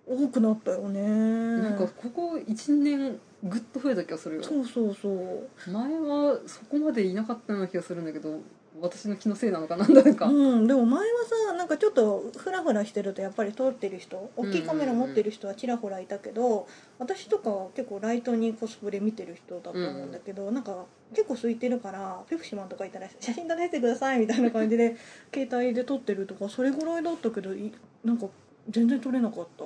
[0.09, 1.03] 多くなったよね。
[1.03, 4.43] なんかここ1年ぐっと増えた気がするよ。
[4.43, 5.71] そうそうそう。
[5.71, 8.39] 前はそこまでいなかったような気がするんだけど
[8.81, 11.07] 私の気のせいなのかなんだか、うん、でも前は
[11.49, 24.97] さなんかちょっとフラフラしてるとやっぱり撮ってる人大きいカメラ持ってる人はちらほらいたけど、私とかは結構ライトにコスプレ見てる人だと思うんだけど、なんか結構空いてるからペプシマンとかいたら写真撮らせてくださいみたいな感じで
[25.35, 27.73] 携帯で撮ってるとかそれぐらいだったけどい
[28.05, 28.27] なんか
[28.69, 29.65] 全然撮れなかった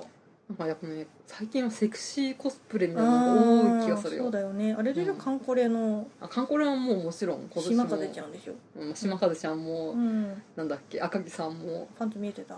[0.50, 4.24] なんかやっぱね最近はセクシーコスプレみたいなのが多い気がするよ。
[4.24, 4.74] そうだよね。
[4.76, 5.18] あれでしょ、うん。
[5.18, 7.84] カンコレのあカンコレはもうもちろん今年も。
[7.84, 11.86] 島風ちゃんでしょ、うん島風ちゃんも、うん、なんだっけ赤木さんも。
[11.96, 12.56] パンツ見えてた？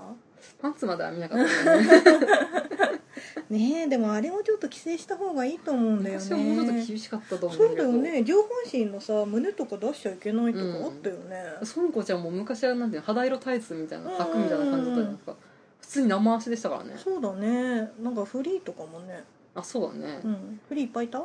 [0.63, 1.87] パンツまでは見なかったね。
[3.51, 6.25] ねえでもあれもちょっと規制した方がいいと思うんだよね。
[6.25, 8.25] 昔はもうちょっと厳しかったと思うそうだよね。
[8.25, 15.33] 上半身のさ胸とか出しちゃいけないとかあったよね、ソニコちゃんも昔はなんていうの肌色タイツみたいな履くみたいな感じだったじゃないですか。
[15.35, 15.37] 普
[15.93, 16.95] 通に生足でしたからね。
[16.97, 17.91] そうだね。
[18.03, 19.25] なんかフリーとかもね、
[19.55, 21.19] あそうだね、うん、フリーいっぱいいた？
[21.19, 21.25] あ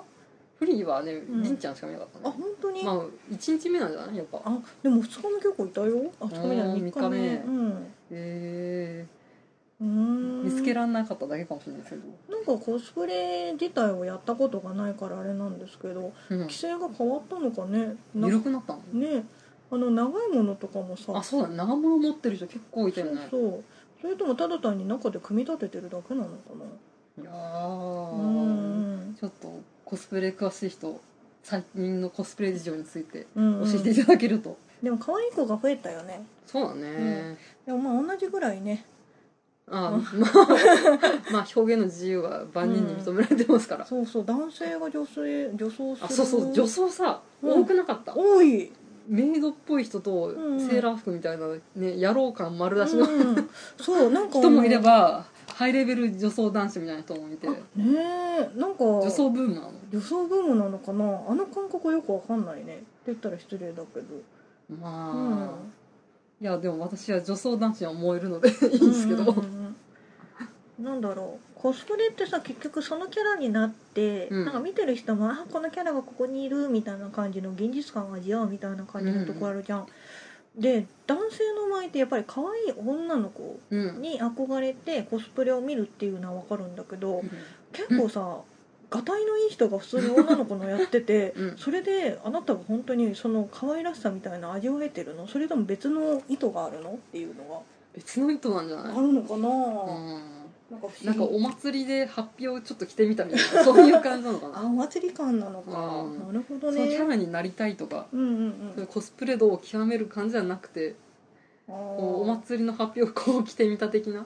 [0.60, 1.44] フリーはねん。
[1.44, 2.96] りんちゃんしか見なかったね、本当に、まあ
[3.32, 4.18] 1日目なんじゃない？
[4.18, 4.42] やっぱ。
[4.46, 6.12] あでも2日目結構いたよ。
[6.20, 7.10] あ2日目じゃないうん3日目。
[7.10, 7.36] 三日目。
[7.36, 7.88] うん。
[8.12, 9.06] え
[9.80, 10.42] うーん。
[10.42, 16.40] ー、見つけられなかっただけかもしれないけど、なんかコスプレ自体をやったことがないからあれなんですけどうん。
[16.40, 17.96] 規、制が変わったのかね？
[18.16, 18.80] な緩くなったの？
[18.94, 19.24] ね。
[19.70, 21.12] あの長いものとかもさ。
[21.16, 21.56] あそうだね。
[21.58, 23.28] 長物持ってる人結構いたよね。
[23.30, 23.64] そうそう
[24.02, 26.34] それともただ単に中で組み立ててるだけなのか
[27.18, 27.24] な？
[27.24, 29.18] いやうーん。
[29.20, 31.00] ちょっとコスプレ詳しい人
[31.44, 33.72] 最近のコスプレ事情についてうんうん。
[33.72, 36.26] 教えていただけると、でも可愛い子が増えたよね。
[36.46, 38.86] そうだね、でもまあ同じぐらいね。
[39.70, 40.00] あまあ
[41.32, 47.62] まあ表現の自由は万人に認められてますから、そうそう男性が女性女装するあそうそう女装さ、うん。
[47.64, 48.14] 多くなかった。
[48.16, 48.72] 多い、
[49.08, 57.48] メイドっぽい人とうんセーラー服みたいなね野郎感丸出しのうん、そうなんか 人もいればハイレベル女装男子みたいな人もいて。
[57.48, 58.60] あねえ。
[58.60, 59.72] なんか女装ブームなの。
[59.92, 61.04] 女装ブームなのかな。
[61.28, 62.76] あの感覚よくわかんないね。
[62.76, 64.06] って言ったら失礼だけど。
[64.80, 65.50] まあ、うん。
[66.40, 69.67] いやでも私は女装男子には思えるのでいいんですけど、うんうんうん
[70.80, 71.60] なんだろう。
[71.60, 74.46] コスプレってさ結局そのキャラになって、うん。
[74.46, 79.88] なんか見てる人もあこのキャラがここにいるみたいな感じの現実感を味わうみたいな感じのとこあるじゃん、
[80.56, 84.02] で男性の場合ってやっぱり可愛い女の子うん。
[84.02, 87.24] に憧れてコスプレを見るっていうのは分かるんだけど
[87.74, 88.42] 結構さ、
[88.90, 91.58] がたいのいい人が普通に女の子のやってて、うん。
[91.58, 95.28] それであなたが本当にその可愛らしさみたいな味わえてるの？
[95.28, 96.92] それとも別の意図があるの？
[96.92, 97.64] っていうの
[97.96, 98.94] 別の意図なんじゃない？
[98.94, 100.37] があるのかな、うん
[101.04, 104.60] なんかお祭りで発表をちょっと着てみたみたいなそういう感じなのかな？
[104.60, 105.72] あお祭り感なのか、
[106.04, 110.96] うんなるほどそのキねャラになりたいとか、うんうんそういうコスプレ度を極める感じじゃなくて
[111.70, 112.26] おー。
[112.26, 114.26] 祭りの発表をこう着てみた的な？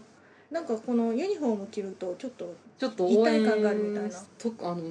[0.50, 4.16] なんかこのユニフォーム着るとちょっとちょっと応援感があるみたいな。
[4.40, 4.82] とあの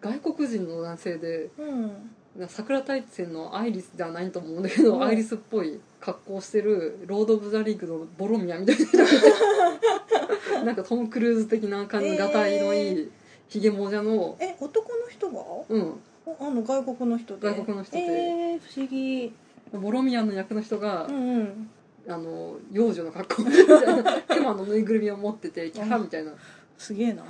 [0.00, 2.10] 外国人の男性でうん。
[2.46, 5.02] 桜大戦のアイリスではないと思うんだけど、うん。
[5.02, 8.84] アイリスっぽい格好をしてるロード・オブ・ザ・リーグのボロミアみたいな
[10.64, 12.18] なんかトム・クルーズ的な感じえー。
[12.18, 13.10] がたいのいい
[13.48, 14.36] ひげもじゃの。
[14.40, 15.94] え男の人がうん。
[16.26, 17.48] おあの外国の人で。
[17.48, 17.98] 外国の人で。
[18.00, 19.32] えー、不思議。
[19.72, 21.70] ボロミアの役の人が、うんうん。
[22.08, 23.42] あの幼女の格好。
[23.44, 26.32] みたいなクマのぬいぐるみを持っててキャーみたいな。
[26.76, 27.24] すげえな。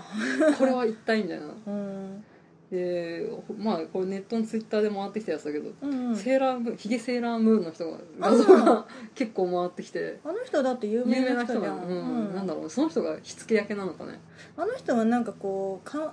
[0.58, 1.46] これは一体みたいな。
[1.66, 2.24] うん
[2.70, 3.26] で
[3.56, 6.16] まあこれネットのツイッターで回ってきたやつだけど、うんうん。
[6.16, 10.20] セーラームヒゲセーラームーンの人が画像が結構回ってきて。
[10.22, 12.34] あの人だって有有名名な人じゃん、がうんうん。
[12.34, 14.20] なんだろうねその人が火付け焼けなのかね。
[14.56, 16.12] あの人はなんかこうか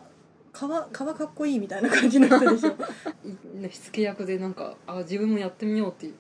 [0.54, 2.76] 皮皮かっこいいみたいな感じの人でしょ。
[3.70, 6.14] 火付け役でなんかあ自分もやってみようっていう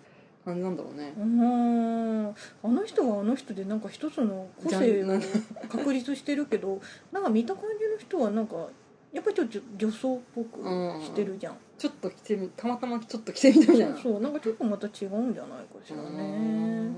[0.43, 1.13] 感じなんだろうね。
[1.17, 2.27] うーん。
[2.27, 5.19] あの人はあのの人でなんか一つの個性を
[5.69, 6.81] 確立してるけど
[7.13, 8.67] なんか見た感じの人はなんか
[9.15, 10.59] やっぱりちょっと女装っぽく
[11.01, 13.95] してるじゃん、ちょっと着てみたまたまちょっと着てみたみたいな。
[13.95, 16.97] そうそうなんかちょっとまた違うんじゃないかしらね。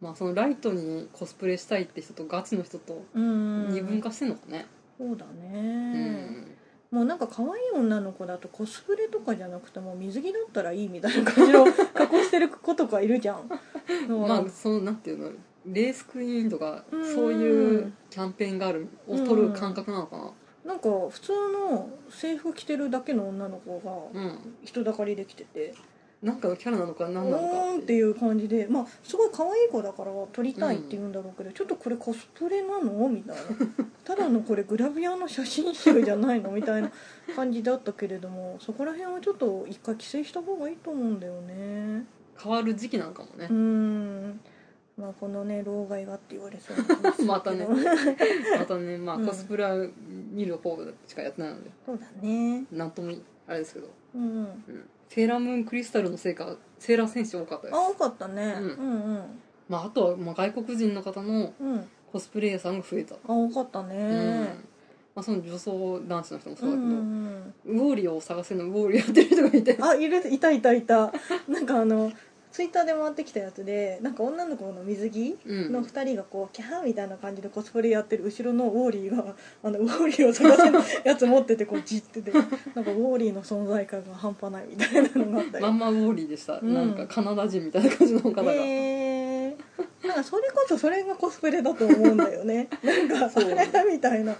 [0.00, 4.66] まあそのライトにコスプレしたいって人とガチの人とうん二分化してんのかね。
[4.98, 6.46] そうだうね、ん。
[6.90, 13.48] もうなんか可愛い女の子だとコスプレとかじゃなくても水着だったらいいみたいな感じの 加工してる子とかいるじゃん。
[14.10, 15.30] まあそのなんていうの。
[15.64, 17.14] レースクイーンとかうん。
[17.14, 20.32] そういうキャンペーンガールを取る感覚なのかな
[20.64, 23.80] なんか普通の制服着てるだけの女の子
[24.14, 24.38] がうん。
[24.64, 25.74] 人だかりできてて
[26.22, 27.46] なんかのキャラなのか何なのかう。
[27.48, 33.08] ーんっていう感じでまあすごい可愛い子だから撮りたいって言うんだろうけど、ちょっとこれコスプレなの？
[33.08, 33.42] みたいな。
[34.04, 36.52] ただのこれグラビアの写真集じゃないの？
[36.52, 36.92] みたいな
[37.34, 42.04] 感じだったけれどもそこら辺はちょっと一回規制した方がいいと思うんだよね。
[42.40, 43.48] 変わる時期なのかもね。
[43.50, 44.40] うーん
[44.96, 47.66] まあこのね老害がって言われそうな またね。
[48.58, 48.98] またね。
[48.98, 49.26] まあうん。
[49.26, 49.86] コスプレは
[50.32, 51.70] 見る方しかやってないので。
[51.86, 52.64] そうだね。
[52.70, 53.12] なんとも
[53.46, 54.28] あれですけど、うんうん。
[54.28, 57.76] うん、セーラームーンクリスタルのせいかセーラー選手多かったです。
[57.76, 58.64] あ多かったね、うん。
[58.64, 59.22] うん
[59.68, 61.72] まあ、あとはまあ外国人の方のうん。
[61.72, 63.88] うんコスプレイヤーさんが増えた、あ多かったうん。
[63.88, 64.54] ね
[65.14, 69.78] まあ、その女装男子の人もそううんだけど、うんウォーリーを探せのウォーリーやってる人がいて。
[69.80, 71.10] あいるいたいたいた。
[71.48, 72.12] なんかあの
[72.52, 75.72] ツイッターで回ってきたやつでなんか女の子の水着うん。
[75.72, 79.34] の2人がこうキャーみたいな感じでコスプレやってる後ろのウォーリーが
[79.64, 86.74] あのウォーリーを探せのやつ持っててこうじってて なんかウォーリーの存在感が半端ないみたいなのがあったよまんまウォーリーでした、うん。
[86.74, 89.56] なんかカナダ人みたいな感じの方が、へえ
[90.06, 92.68] なんかそれこそそれがコスプレだと思うんだよね。
[93.08, 93.54] なんかそれ
[93.90, 94.36] みたいな。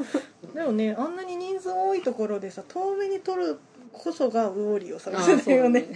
[0.55, 3.59] でもねあんなに人数多いところでさ遠目に撮る
[3.93, 5.89] こそがウォーリーを探あせだよね。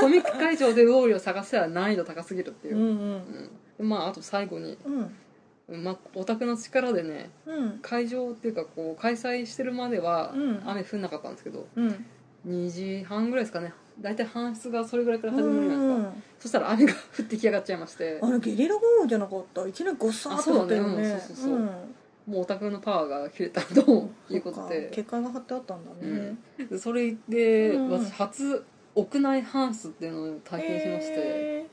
[0.00, 2.76] コミック会場でウォーリーを探せは難易度高すぎるっていう。
[2.76, 5.82] う、んうんでまああと最後に、うん。
[5.84, 7.78] まあ、オタクの力でねうん。
[7.80, 10.62] 会場っていうかこう開催してるまではうん。
[10.64, 12.06] 雨降んなかったんですけど、うん。
[12.46, 13.72] 2時半ぐらいですかね。
[14.00, 18.18] 大体搬出がそれぐらいから始まるじゃないですか、うんそしたら雨が降ってきやがっちゃいまして。
[18.20, 19.66] あれゲリラ豪雨じゃなかった？
[19.66, 20.88] いきなりゴッサーってなったよね。
[20.90, 21.12] あそうだね。
[21.12, 21.93] うんそうそうそうん
[22.26, 24.90] もうオタクのパワーが切れたということで。
[24.92, 26.36] 結果が貼ってあったんだね、
[26.70, 27.90] でそれで、うん。
[27.90, 31.66] 私初屋内搬出っていうのを体験しまして、へ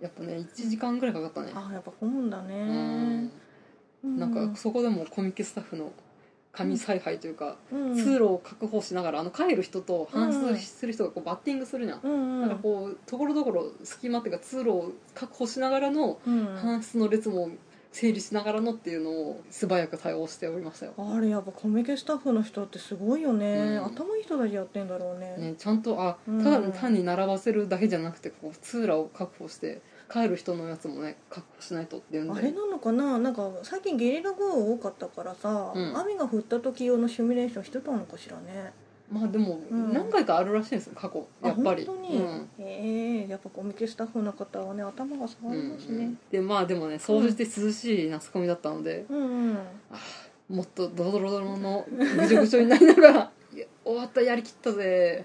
[0.00, 1.52] やっぱね1時間ぐらいかかったね。
[1.52, 3.30] ーあやっぱ混むんだうねん。
[4.04, 5.92] なんかそこでもコミケスタッフの
[6.52, 7.96] 神采配というか、うん。
[7.96, 12.40] 通路を確保しながらあの帰る人と搬出する人がこうバッティングするじゃん、うん。
[12.42, 16.46] なんかこうところどころ隙間っていうか通路を確保しながらのうん。
[16.54, 17.48] 搬出の列も
[17.94, 23.84] 整理しながらのっていうのを素早く対応しておりましたよ、あれやっぱコミケスタッフの人ってすごいよね、うん。
[23.86, 25.36] 頭いい人たちやってんだろうね。
[25.38, 26.42] ね、ちゃんとあうん。
[26.42, 29.80] ただ単に並ばせるだけじゃなくてこう通路を確保して
[30.12, 32.40] 帰る人のやつもね確保しないとっていうんで。
[32.40, 33.16] あれなのかな？
[33.20, 35.96] なんか最近ゲリラ豪雨多かったからさ、うん。
[35.96, 38.72] 雨が降った時用のシミュレーションしてたのかしらね
[39.10, 39.92] まあでもうん。
[39.92, 41.26] 何回かあるらしいんですよ過去。
[41.42, 41.84] あやっぱり。
[41.84, 42.48] 本当に、うん。
[42.58, 46.14] ええやっぱコミケスタッフの方はね頭が下がりますね。
[46.30, 49.58] でまあでもね総じて涼しい夏コミだったので、うんうん。
[50.48, 55.24] もっとドロドロドロのぐちょぐちょになりながら いや終わったやりきったぜ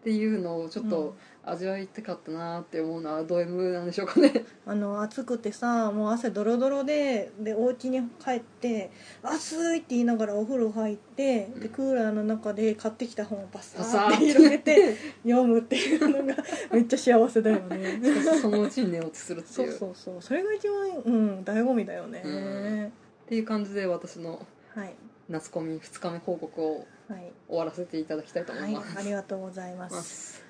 [0.00, 4.44] っていうのをちょっと味わいたかったなって思うのはド M なんでしょうかね。
[4.66, 8.90] あの暑くてさもう汗ドロドロででお家に帰って
[9.22, 16.36] 「暑い」って言いながらお風呂入ってでクーラーの中で買ってきた本をバサーって広げて読むっていうのが
[16.72, 18.00] めっちゃ幸せだよね。
[18.40, 19.70] そのうちに寝落ちするってそいう。
[19.70, 20.22] うそうそう。
[20.22, 22.86] それが一番うん醍醐味だよね、うん。
[22.86, 22.90] っ
[23.28, 24.94] ていう感じで私のはい。
[25.28, 30.44] 夏コミ2日目報告をはい、終わらせていただきたいと思はいいます、、ありがとうございます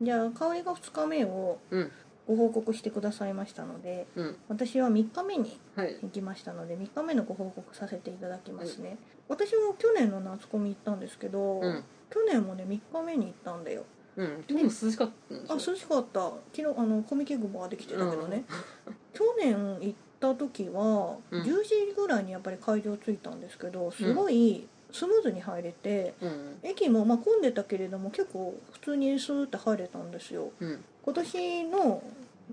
[0.00, 1.90] じゃあ香りが2日目をうん。
[2.28, 4.36] ご報告してくださいましたのでうん。
[4.48, 5.96] 私は3日目にはい。
[6.02, 11.84] 行きましたので3日目のご報告させていただきますね、私も去年の夏コミ行ったんですけど、うん。
[12.10, 13.84] 去年もね3日目に行ったんだよ。
[14.16, 14.42] うん。
[14.46, 16.20] でも涼しかったんでしょあ涼しかった。
[16.54, 18.44] 昨日あのコミケ雲ができてたけどね、
[19.14, 21.42] 去年行った時はうん。
[21.42, 26.58] 10時ぐらいにやっぱり会場着いたんですけどすごいスムーズに入れて、うん。
[26.62, 30.50] 駅もまあ混んでたけれども結構普通にスーって入れたんですよ。
[30.60, 30.84] うん。
[31.04, 32.02] 今年の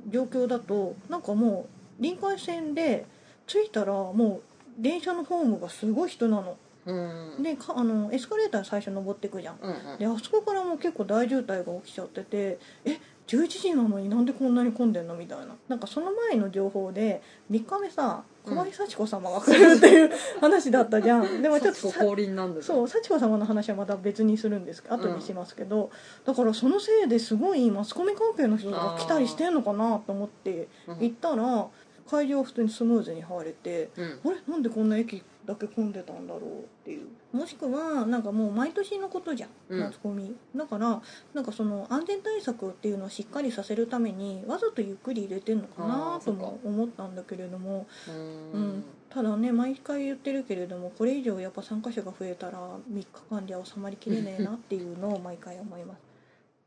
[0.10, 1.68] 状況だとなんかも
[2.00, 3.06] う臨海線で
[3.48, 4.42] 着いたらも
[4.80, 6.58] う電車のホームがすごい人なの。
[6.86, 6.94] う
[7.40, 7.44] ん。
[7.44, 9.58] でかあのエスカレーター最初登ってくじゃん。
[9.62, 9.98] うんうん。
[9.98, 15.16] であそこからもう結構大渋滞が起きちゃっててえ11時なのになんでこんなに混んでんの？
[15.16, 15.48] みたいな。
[15.68, 21.42] なんかその前の情報で3日目さ小林幸子様が来るっていう 話だったじゃん。
[21.42, 25.90] でもちょっと降臨なんですそう幸子様の話はまた別にするんです後にしますけど、
[26.24, 31.68] だからそのせいですごいマスコミ関係の人が来たりしてんのかなと思ってうん行ったら
[32.08, 34.20] 会場は普通にスムーズに入れてうん。
[34.26, 34.38] あれ？
[34.48, 37.08] なんでこんな駅だけ混んでたんだろうっていう。
[37.32, 39.80] もしくはなんかもう毎年のことじゃん、うん。
[39.80, 40.36] マスコミ。
[40.56, 41.02] だから
[41.34, 47.86] なんかその安全対策っていうのをしっかりさせるためにわざとゆっくり入れてんのかあなとも思ったんだけれども。
[48.08, 48.64] ううん。
[48.78, 52.60] ん、ただね毎回言ってるけれどもこれ以上やっぱ参加者が増えたら
[52.92, 56.00] 3日間じゃ収まりきれねえなっていうのを毎回思います。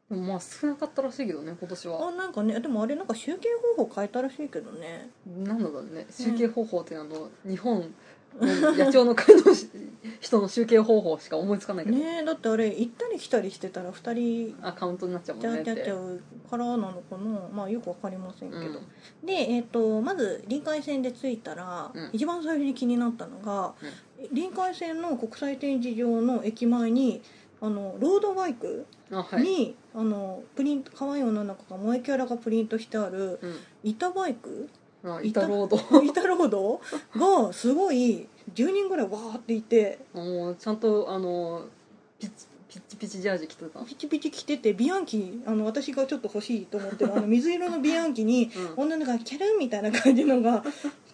[0.09, 2.09] でもまあ少なかったらしいけどね今年は。
[2.09, 5.11] あなんかねでもあれなんか集計方法変えたらしいけどね。
[5.27, 6.07] なんだろうね。
[6.11, 7.87] 集計方法っていうのはあの日本の
[8.41, 9.43] 野鳥の会の
[10.21, 15.71] 人の集計方法しか思いつかないけど、ねえだってあれ行ったり来たりしてたら2人アカウントになっちゃうもんねって。
[15.71, 17.49] あちゃうからなのかな？
[17.53, 19.27] まあよくわかりませんけど、うん。
[19.27, 22.11] で、えー、とまず臨海線で着いたら、うん。
[22.13, 23.75] 一番最初に気になったのが、
[24.33, 27.23] 臨海線の国際展示場の駅前に
[27.61, 33.57] あのロードバイクあはい、に、あのプリント可愛い女の子が萌えキャラがプリントしてあるうん。
[33.85, 34.69] 板バイク
[35.17, 36.81] あ板ロード板ロード
[37.17, 39.99] がすごい10人ぐらいわーっていて。
[40.15, 41.65] もうちゃんとあの
[42.19, 43.81] ピッチピッチピチジャージ着てた？
[43.81, 48.85] ピチピチ着ててビアンキあの私がちょっと欲しいと思ってるあの水色のビアンキに うん。
[48.85, 50.63] 女の子がキャルンみたいな感じのが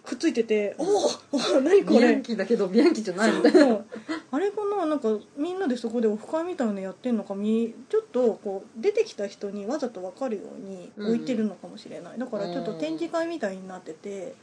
[0.05, 0.87] くっついてて「おお
[1.31, 1.99] お何これ。
[1.99, 3.31] ビアン」キだけどビアンキじゃない。
[3.31, 3.85] みたいなそう。
[4.31, 14.35] あれかななんかみんなでそこでオフ会みたいなのやってんのかみちょっとこう出てきた人にわざと分かるように置いてるのかもしれない、だからちょっと展示会みたいになってて、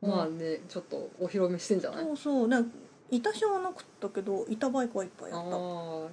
[0.00, 2.04] まあねちょっとお披露目してんじゃない？
[2.04, 2.48] そうそう。
[2.48, 2.70] なんか
[3.10, 5.56] 板車はなかったけど板バイクはいっぱいああった。
[5.56, 6.08] あ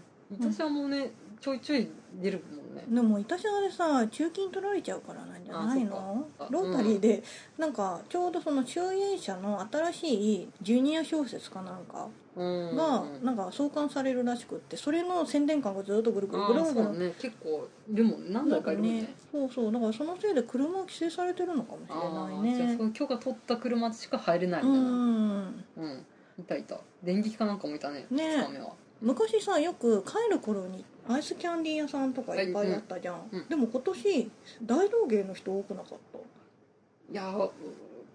[0.52, 1.12] 私はもうね
[1.44, 1.90] ちょいちょい
[2.22, 2.86] 出るもんね。
[2.88, 6.26] でも板車でさ中金取られちゃうからなんじゃないの？
[6.50, 7.22] ロータリーで、
[7.58, 12.76] なんかちょうどその集英社の新しいジュニア小説かなんかうん。
[12.78, 16.98] がなんか創刊されるらしくってそれの宣伝感がずっとぐるぐるあぐるぐる。
[16.98, 17.14] ね。
[17.20, 18.30] 結構いるもんね。
[18.30, 19.14] 何台かいるもんね。
[19.30, 22.54] そうそうだからそのせいで車を規制されてるのかもしれあないね。
[22.54, 24.90] あじゃあその許可取った車しか入れないみうたいな。
[24.90, 26.06] んうん
[26.40, 26.80] いたいた。
[27.04, 28.08] 電撃かなんかもいたね。
[28.10, 28.38] ね。
[28.38, 33.40] 2日目は昔さよく帰る頃にアイスキャンディー屋さんとかいっぱいあったじゃん、うん。
[33.40, 33.48] うん。
[33.50, 34.32] でも今年
[34.64, 36.20] 大道芸の人多くなかった？
[37.12, 37.50] いや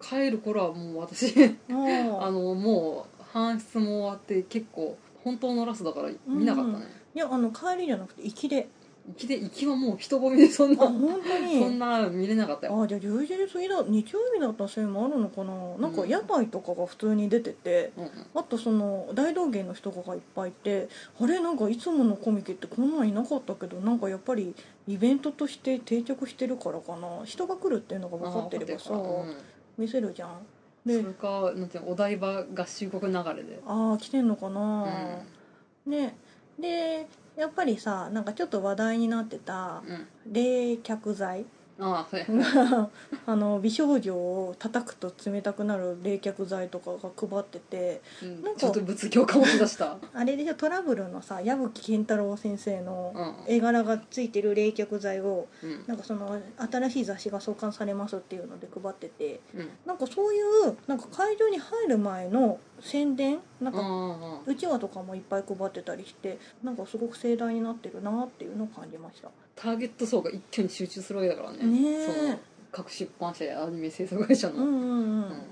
[0.01, 1.35] 帰る頃はもう私。
[1.71, 1.73] あ
[2.31, 6.87] のもう搬出も終わって結構本当のラスだから見なかったね。
[7.15, 8.69] いやあの帰りじゃなくて行きで
[9.09, 11.59] 行きで行きはもう人混みでそんあな本当に？
[11.61, 12.83] そんな見れなかったよ。
[12.83, 15.55] あじゃあ10時過ぎだ日曜日だったせいもあるのかな？
[15.79, 16.09] なんかうん。
[16.09, 18.11] 屋台とかが普通に出てて、うんうん。
[18.35, 20.89] あとその大道芸の人がいっぱいいて
[21.21, 21.41] あれ？
[21.41, 24.55] なんかいつものコミケってこんなんいなかったけどなんかやっぱり
[24.87, 27.25] イベントとして定着してるからかな？
[27.25, 29.35] 人が来るっていうのが分かってればさ、あー分かってる。
[29.37, 29.43] か
[29.79, 30.29] 見せるじゃん。
[30.31, 30.37] うん
[30.87, 33.61] でそれかなんていうのお台場合衆国流れで。
[33.67, 34.87] ああ来てんのかな、
[35.87, 36.17] うね。
[36.59, 37.07] で
[37.39, 39.83] やっぱりさなんかちょっと話題になってた
[40.27, 41.47] 冷却剤
[41.81, 42.27] ああはい
[43.27, 48.43] あの美少女を叩くと冷たくなる冷却剤とかが配っててうん。
[48.43, 49.97] なんかちょっと物教感持ち出した。
[50.13, 53.55] あれでしょトラブルのさ矢吹健太郎先生のうん。
[53.55, 55.85] 絵柄がついてる冷却剤をうん。
[55.87, 59.69] なんかその新しい雑誌が創刊されますっていうので配っててうん。
[59.87, 63.39] なんかそういうなんか会場に入る前の宣伝？
[63.61, 69.31] なんかあうちわとかもいっぱい配ってたりしてなんかすごく盛大になってるなっていうのを感じました。
[69.57, 71.59] ターゲット層が一挙に集中するわけだからね。
[71.65, 72.07] ねえ。
[72.07, 72.39] その
[72.71, 75.43] 各出版社やアニメ制作会社の、うんうんうん、うん。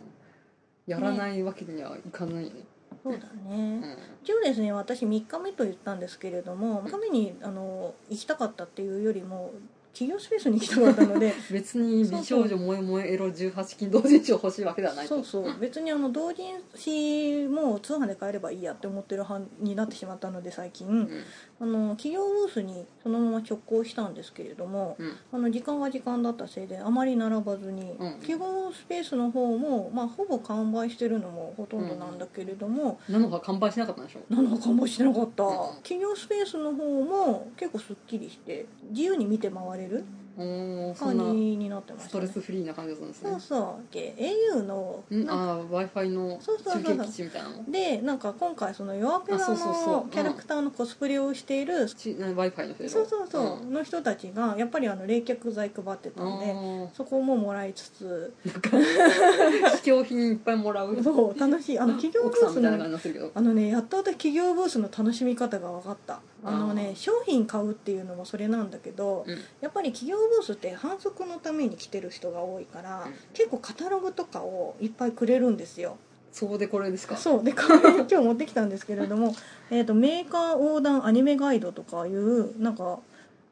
[0.87, 2.63] やらないわけにはいかないよね、
[3.03, 3.99] そうだうね、ん。
[4.23, 9.51] 一応ですね私3日目と言ったんですけれども3日目にあの行きたかったっていうよりも
[9.97, 15.15] 企業スペースに行きたかったので 別に美少女萌え萌えエロ18禁同人誌を欲しいわけではないと。
[15.25, 15.59] そうそう。
[15.59, 21.11] 別にあの同人誌も通販で買えればいいやって思ってる派になってしまったので最近、うん。
[21.59, 25.13] あの企業ブースにそのまま直行したんですけれども、うん。
[25.33, 28.13] あの時間が時間だったせいであまり並ばずに、うん。
[28.21, 35.51] 企業スペースの方も、まあ、ほぼ完売してるのもほとんどなんだけれども、なのか完売しなかったんでしょなのか完売してなかった、うん。
[35.77, 40.05] 企業スペースの方も結構すっきりして自由に見て回れる
[40.39, 43.31] うーんそ感じになってましストレたねスフリーな感じだったんですね。
[43.31, 43.95] そうそう。
[43.95, 44.15] で
[44.55, 47.71] au のああ w i f i のそうそうそう中継基地みたいなの？
[47.71, 49.95] でなんか今回その弱ペダあそうそうそう。
[49.95, 50.05] うん。
[50.05, 53.73] のキャラクターのコスプレをしている、w i f i のそうそうそう、ん。
[53.73, 58.35] の人たちがやっぱりあの冷却剤配ってたんであそこももらいつつ。
[58.45, 60.97] ー試供品いっぱいもらう。
[61.03, 61.79] そう楽しい。
[61.79, 69.25] あの企業ブースのあのねやっと私企業ブースの楽しみ方が分かったあのね商品買うっていうのもそれなんだけど。
[69.27, 73.15] うんやっぱり企業ブースって反則のために来てる人が多いから、うん。
[73.33, 75.97] 結構カタログとかをいっぱいくれるんですよ。
[76.33, 77.17] そうでこれですか？
[77.17, 79.35] そうでこれ今日持ってきたんですけれども
[79.71, 82.99] えーとメーカー横断アニメガイドとかいうなんか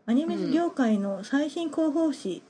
[0.06, 2.42] アニメ業界の最新広報誌、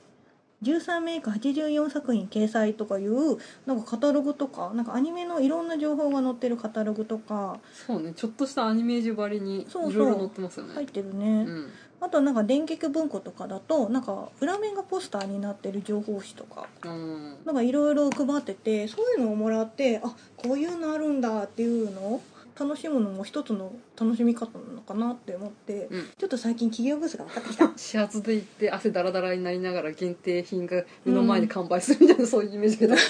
[0.65, 10.75] 13メーカー84作品掲載とかいうなんかカタログとかなんかアニメのいろんな情報が載ってるカタログとかそうねちょっとしたアニメージュ張りにいろいろ載ってますよね。
[10.75, 11.69] 入ってるね、うん
[12.01, 17.37] あとなんか電撃文庫とかだとなんか裏面がポスターになってる情報誌とかうん。
[17.45, 22.23] なんかいろいろ配っててそういうのをもらってあこういうのあるんだっていうのを
[22.59, 26.09] 楽しむのも一つの楽しみ方なのかなって思って、うん。
[26.17, 27.73] ちょっと最近企業ブースが分かってきた。
[27.77, 32.95] 始発で行って汗だらだらになりながら限定品が目の前に完売するみたいな、そういうイメージけど。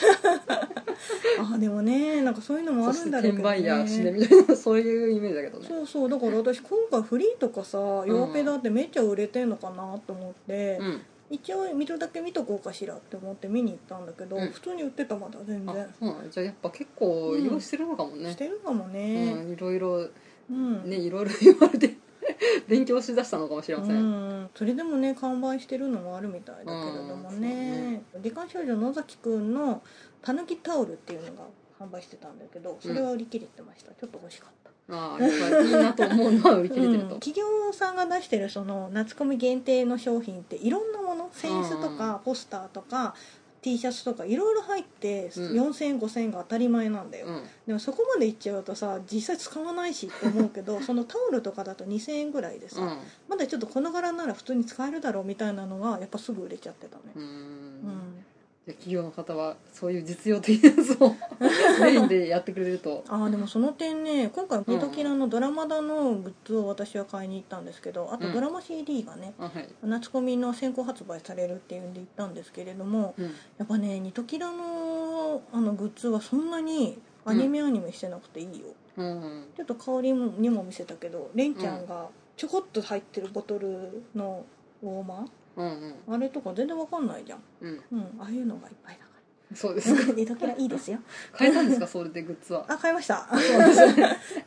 [1.38, 5.66] あでもねなんかそういうのもあるんだろうけど転売ヤー死ねねみたいな そういうイメージだけどね。
[5.68, 6.08] そうそう。
[6.08, 11.00] だから私今回フリーとかさヨーペダってめっちゃ売れてんのかなと思って、うん
[11.30, 14.48] 一応見るだけ見とこうかしらって思って見に行ったんだけど、うん。
[14.50, 18.30] 普通に売ってたまだ全あ然そうなのじゃあやっぱ結構用意してるのかもね。
[18.30, 20.08] してるかもうねんいろいろ
[20.50, 21.94] うん、ねいろいろ言われて
[22.68, 29.82] 勉強しだしたのかもしれません、うん、それでもね完売してるのもあるみたいだけれどもね「デカ少女野崎くんの
[30.22, 31.44] たぬきタオル」っていうのが
[31.78, 37.20] 販売してたんだけどそれは売り切れてました、ちょっと欲しかったああやっぱりいいなと思うのは売り切れてると、うん。
[37.20, 43.14] 企業さんが出してるその夏コミ限定の商品っていろんなものセンスとかポスターとか
[43.62, 45.68] T シャツとかいろいろ入ってうん。
[45.68, 47.44] 4000円5000円が当たり前なんだよ、うん。
[47.66, 52.98] でもそこまでいっちゃうとさ実際使わないしって思うけど そのタオルとかだと2000円ぐらいでさ、うん。
[53.26, 57.02] まだちょっとこの柄なら普通に使えるだろうみたいなのがやっぱすぐ売れちゃってたね。
[57.16, 58.23] うん、
[58.66, 61.14] じゃ企業の方はそういう実用的なやつを
[61.82, 63.04] メインでやってくれると。
[63.08, 73.30] ああでもその点ね今回ネトキラのドラマだのグッズを私は買いに行ったんですけどあとドラマ CD がね、あはい、夏コミの先行発売されるっていうんで行ったんですけれどもうん、や
[73.64, 78.52] っぱねニトキラのあのグッズはそんなにアニメアニメしてなくていいよ、
[78.96, 84.44] うんちょっと香りにも見せたけどレンちゃんがちょこっと入ってるボトルの
[84.82, 85.26] ウォーマー
[85.56, 85.94] うんうん。
[86.08, 87.40] ーあれとか全然わかんないじゃん。
[87.60, 87.82] うん。
[87.92, 89.10] うんああいうのがいっぱいだか
[89.54, 89.94] そうです。
[89.94, 90.98] からニトキラいいですよ。
[91.32, 91.86] 買えたんですか？
[91.86, 92.64] それでグッズは。
[92.68, 93.28] あ買いました。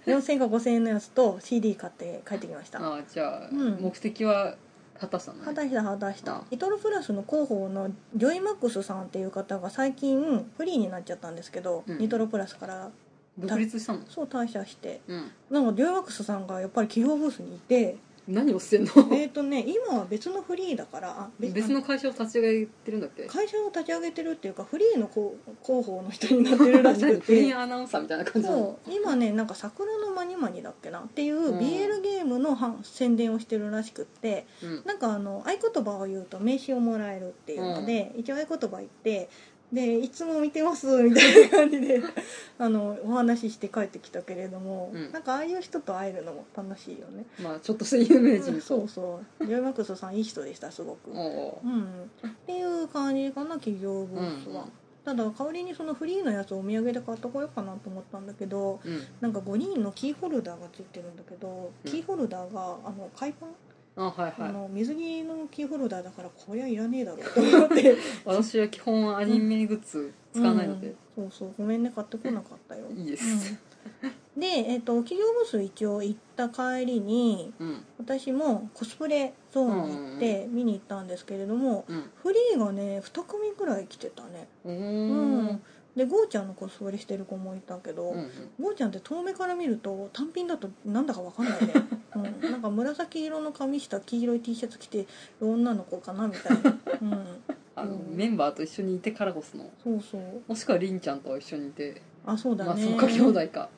[0.05, 2.79] 4000円か5000円のやつと CD 買って帰ってきました。
[2.79, 3.77] ああじゃあ、うん。
[3.81, 4.55] 目的は
[4.99, 5.39] 果たしたの？
[5.39, 6.33] ね果たした果たした。
[6.33, 6.41] うん。
[6.51, 11.97] リトルプラスの広報のジョイマックスさんっていう方が最近フリーになっちゃったんですけど、うん。
[11.99, 12.89] リトルプラスから
[13.37, 13.99] 独立したの？
[14.09, 15.01] そう退社して。
[15.07, 15.31] うん。
[15.51, 17.97] なんかジョイマックスさんがやっぱり企業ブースにいて
[18.27, 18.91] 何をしてんの？
[19.11, 23.23] えっとね今は別のフリーだからあ別の会社を立ち上げてるんだっけ？
[23.25, 31.59] 会社を立ち上げてるっていうかフリーの広広報の人になってるらしく 何フリてーアナウンサーみたいな感じそう今ねなんか桜のマニマニだっけなっていううん。
[31.59, 34.81] BL ゲームのは宣伝をしてるらしくってうん。
[34.85, 39.29] なんかあの合言葉を言うと名刺をもらえるっていうので、一応合言葉言って
[39.71, 42.01] でいつも見てますみたいな感じで
[42.57, 45.11] あのお話しして帰ってきたけれども、うん。
[45.11, 49.45] なんかああいう人と会えるのも楽しいよね、まあちょっとした有名人そうそう。
[49.45, 54.71] ジョイマックスさんいい人でしたすごく、 おうん、っていう感じかな企業ブースは、うん。
[55.03, 59.01] ただ代わりにそのフリーのやつをお土産で買ってこようかなと思ったんだけどうん。
[59.19, 61.91] なんか5人のキーホルダーがついてるんだけど、うん。
[61.91, 63.49] キーホルダーがあの海パン
[63.97, 64.33] あはいはい。
[64.49, 67.95] あの水着のキーホルダーだからこりゃいらねえだろうと思って。
[68.25, 72.85] 私は基本アニメグッズ使わないので、うんそうそうごめんね買ってこなかったよ。
[72.95, 73.57] いいです。
[74.03, 74.39] うん。
[74.39, 77.83] で、えっと企業ブース一応行った帰りにうん。
[77.97, 82.03] 私もコスプレゾーンに行って見に行ったんですけれども、うん。
[82.21, 84.47] フリーがね2組ぐらい来てたね。
[84.63, 84.73] おー。
[84.73, 85.61] うん
[85.97, 88.29] でゴーちゃんのコスプレしてる子もいたけど、うんうん。
[88.61, 91.73] ゴーちゃんって遠目から見ると単品だとなんだかわかんないね、
[92.15, 95.07] うん、なんか紫色の髪下黄色い T シャツ着てる
[95.41, 97.25] 女の子かなみたいな、うん、
[97.75, 98.15] あのうん。
[98.15, 99.71] メンバーと一緒にいてからこその。
[99.83, 100.21] そうそう。
[100.47, 101.99] もしくはりんちゃんと一緒にいて。
[102.27, 103.69] あそうだね、松岡兄弟か。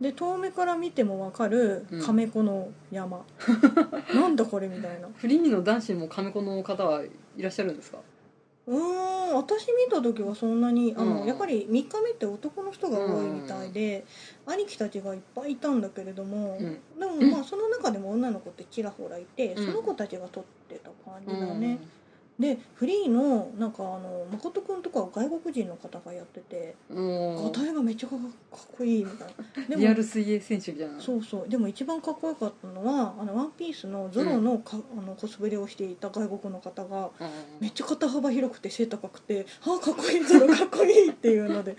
[0.00, 2.00] で遠目から見てもわかるうん。
[2.00, 3.24] 亀子の山、
[4.14, 5.08] なんだこれみたいな。
[5.12, 7.10] フリーの男子も亀子の方はい
[7.42, 7.98] らっしゃるんですか？
[8.68, 11.26] うーん私見た時はそんなにあの、うん。
[11.26, 14.04] やっぱり3日目って男の人が多いみたいで、
[14.46, 16.80] 兄貴たちがいっぱいいたんだけれども、うん。
[16.98, 19.64] でもまあその中でも女の子ってちらほらいて、うん。
[19.66, 21.60] その子たちが撮ってた感じだうん。
[21.60, 21.78] ね、
[22.38, 27.44] でフリーのなんかあの誠くんとかは外国人の方がやっててうん。
[27.44, 28.18] ガタイがめっちゃかっ
[28.76, 29.28] こいいみたい
[29.68, 29.76] な。
[29.76, 31.00] でリアル水泳選手みたいな。
[31.00, 31.48] そうそう。
[31.48, 37.28] でも一番かっこよかったのはあのワンピースのゾロのか、あのコスプレをしていた外国の方がうん。
[37.60, 41.76] めっちゃ肩幅広くて背高くて「あーかっこいいゾロかっこいい」っていうので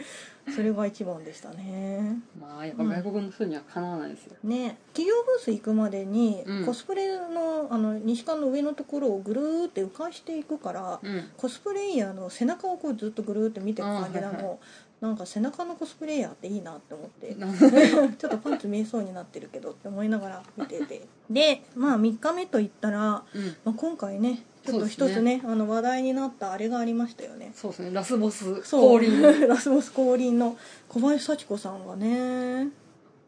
[0.55, 2.17] それが一番でしたね。
[2.39, 4.77] まあやっぱ外国の人にはかなわないですよ、ね。
[4.93, 6.65] 企業ブース行くまでに、うん。
[6.65, 11.29] コスプレのあの西館の上のところをぐるーって浮かしていくから、うん。
[11.37, 14.59] コスプレイヤーの背中をこうずっとぐるーって見てる感じなの、
[15.01, 21.07] なんか背中のコスプレイヤーっていいなって思ってな ちょっとパンツ見えそうになってるけどって思いながら見てて。
[21.29, 23.55] でまあ3日目といったら、うん。
[23.63, 27.51] まあ、今回ねちょっと一つそうねあの話題になったあれがありましたよね。
[27.55, 27.91] そうですね。
[27.91, 28.99] ラスボスそう。
[28.99, 29.21] 降臨。
[29.47, 30.57] ラスボス降臨の
[30.87, 32.69] 小林幸子さんがね。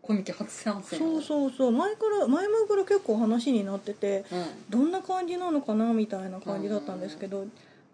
[0.02, 1.00] コミケ初参戦。
[1.00, 1.72] そうそうそう。
[1.72, 4.46] 前から前々から結構話になっててうん。
[4.70, 7.46] どんな感じなのかなみたいな感じだったんですけど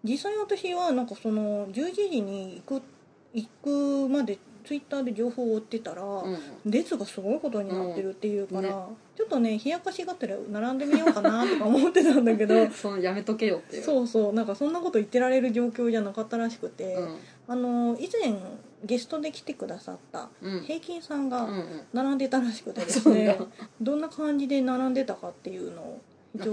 [0.04, 2.82] 実際私はなんかその11時に行く
[3.34, 8.64] 行くまでツイッターで情報を追ってたら、うん列がすごいことになってるっていうから、うん。
[8.64, 8.72] ね
[9.16, 13.82] ちょっとね冷やかしがてら並んでみようかなとか思ってたんだけど そのやめとけよっていう。
[13.82, 17.16] そうそうなんかそんなこと言ってられる状況じゃなかったらしくて、うん。
[17.48, 18.34] あの以前
[18.84, 20.60] ゲストで来てくださったうん。
[20.60, 21.80] 平均さんがうんうん。
[21.94, 23.36] 並んでたらしくてですそうね、だ。
[23.80, 26.00] どんな感じで並んでたかっていうのを
[26.36, 26.50] 教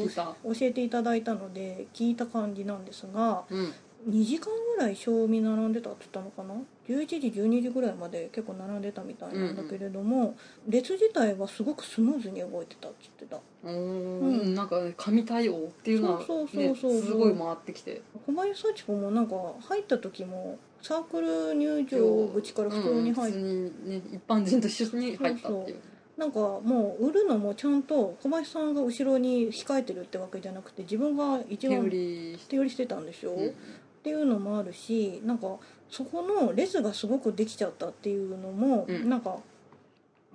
[0.61, 3.73] えていただいたので聞いた感じなんですがうん
[4.07, 4.47] 2時間
[4.77, 10.35] ぐらい賞味並んでたって言ったのかな？11時12時ぐらいまで結構並んでたみたいなんだけれども、
[10.67, 13.41] 列自体はすごくスムーズに動いてたって言ってた。
[13.63, 14.51] うん。
[14.51, 17.01] んなんかね神対応っていうのはそうそうねそうそう。
[17.01, 18.01] すごい回ってきて。
[18.25, 19.35] 小林幸子もなんか
[19.67, 25.79] 入った時もサークル入場口から普通に入って、うん普通にね一般人と一緒に入ったっていう。
[26.17, 31.81] なんかもう売るのもちゃんと小林さんが後ろに控えてるってわけじゃなくて自分が一番
[32.47, 32.85] 手売りして。
[32.85, 33.55] たんでしょ、うん
[34.05, 35.47] っていうのもあるしなんか
[35.89, 39.09] そこの列がすごくできちゃったっていうのも、うん。
[39.09, 39.37] なんか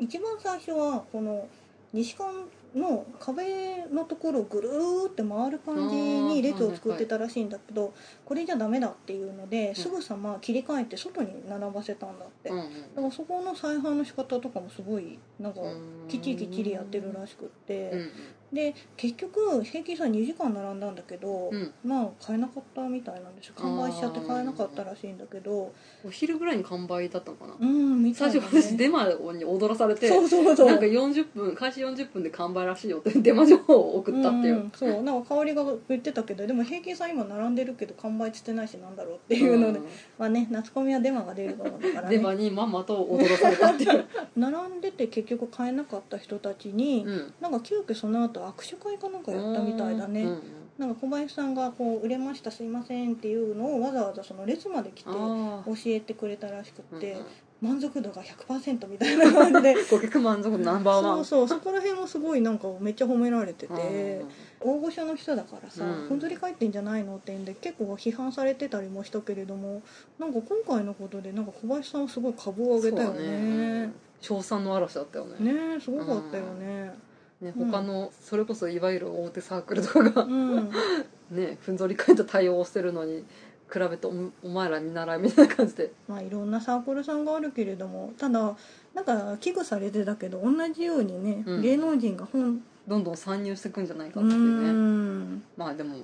[0.01, 1.47] 一番最初はこの
[1.93, 2.31] 西館
[2.75, 7.93] の壁のところをぐるーって回る感じに列を作ってたらしいんだけど、
[8.25, 12.67] これじゃダメだっていうので、すぐさま切り替えて外に並ばせたんだって、だか
[12.97, 15.61] らそこの再販の仕方とかもすごいなんか
[16.09, 18.11] きっちりきっちりやってるらしくって、うん
[18.53, 21.73] で結局平均さん2時間並んだんだけど、うん。
[21.85, 23.55] まあ買えなかったみたいなんですよ。
[23.57, 25.73] 完売しちゃって買えなかったらしいんだけど。
[26.05, 27.55] お昼ぐらいに完売だったのかな。
[27.61, 35.03] うんみたいな、最初ね、私デマに踊らされてそうそうそうなんか40分開始40分で完売らしいよってデマ情報を送ったっていう、んそう。
[35.03, 39.81] なんか香りが言ってたけどでも平均さん今並んでるけど完売してないしなんだろうっていうので、
[40.19, 42.17] まあね夏コミはデマが出るものだからね。
[42.17, 44.05] デマにまんまと踊らされたっていう、
[44.37, 50.43] 並んでて結局買えなかった人たちに、うん、なんか急遽その後握手会かなんかやったみたいだね、うんうん
[50.81, 57.19] なんか小林さんがこう「売れましたすいません」っていうのをわざわざその列まで来てあ教えてくれたらしくて、
[57.61, 59.75] 満足度が100%みたいな感じで。
[59.85, 61.25] 顧客満足度ナンバーワン。
[61.25, 64.25] そうそうそこら辺もすごいなんかめっちゃ褒められてて
[64.65, 66.21] うん大御所の人だからさ、うんふん。
[66.21, 69.83] ぞり返ってんじゃないのってんで結構批判されてたりもしたけれども
[70.19, 73.93] なんか今回のことでなんか小林さんはすごい株を上げたよそうだね。
[74.23, 75.53] 称賛の嵐だったよね。
[75.53, 76.93] ねえすごかったよねね。
[76.95, 77.10] うん
[77.43, 80.71] 他のそれこそいわゆる大手サークルとかがうん。
[81.31, 83.25] ねふんぞり返った対応をしてるのに
[83.73, 84.13] 比べてお
[84.43, 85.93] お前ら見習いみたいな感じで。
[86.09, 88.57] まあいろんなサークルさんがあるけれどもただ
[88.95, 91.63] なんか危惧されてたけど同じようにね、うん。
[91.63, 94.71] 芸能人が本どんどん参入していくんじゃないかうっていうね。
[94.73, 95.43] ん。
[95.57, 95.97] まあでも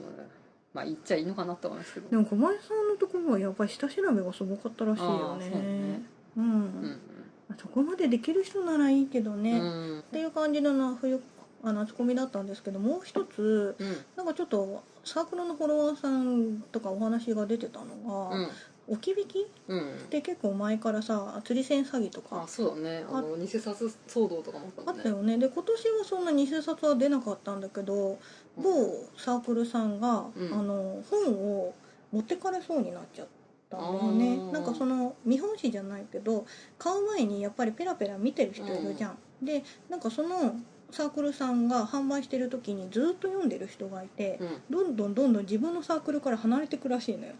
[0.72, 2.08] まあ言っちゃいいのかなって思いますけど。
[2.08, 5.50] でも小林さんのところはやっぱり下調べがすごかったらしいよね。
[5.50, 6.02] ね。
[6.36, 6.72] うん、うん。
[6.82, 7.15] まあ
[7.58, 11.20] そこまでできる人ならいいけどうね、っんていう感じのな冬
[11.62, 13.96] あ夏コミだったんですけどもう一つうん。
[14.16, 18.48] なんかちょっとサークルのフォロワーさんとかお話が出てたのが、うん。
[18.88, 19.40] 置き引き？
[19.40, 19.98] っうん。
[20.10, 22.42] て結構前からさ釣り銭詐欺とか。
[22.42, 23.04] あそうだね。
[23.10, 24.98] あの偽札騒動とかもあったね。
[24.98, 25.38] あったよね。
[25.38, 28.18] で今年はそんな偽札は出なかったんだけど
[28.56, 30.52] 某サークルさんが、うん。
[30.52, 31.74] あの本を
[32.12, 33.26] 持ってかれそうになっちゃっ
[33.70, 36.46] たんだよねなんかその見本誌じゃないけど
[36.78, 40.56] 買う前にやっぱりペラペラ見てる人いるじゃん、でなんかその
[40.90, 44.38] サークルさんが販売してる時にずっと読んでる人がいて、
[44.70, 47.34] うどんどんどんどん自分のサークルから離れてくらしいのよ。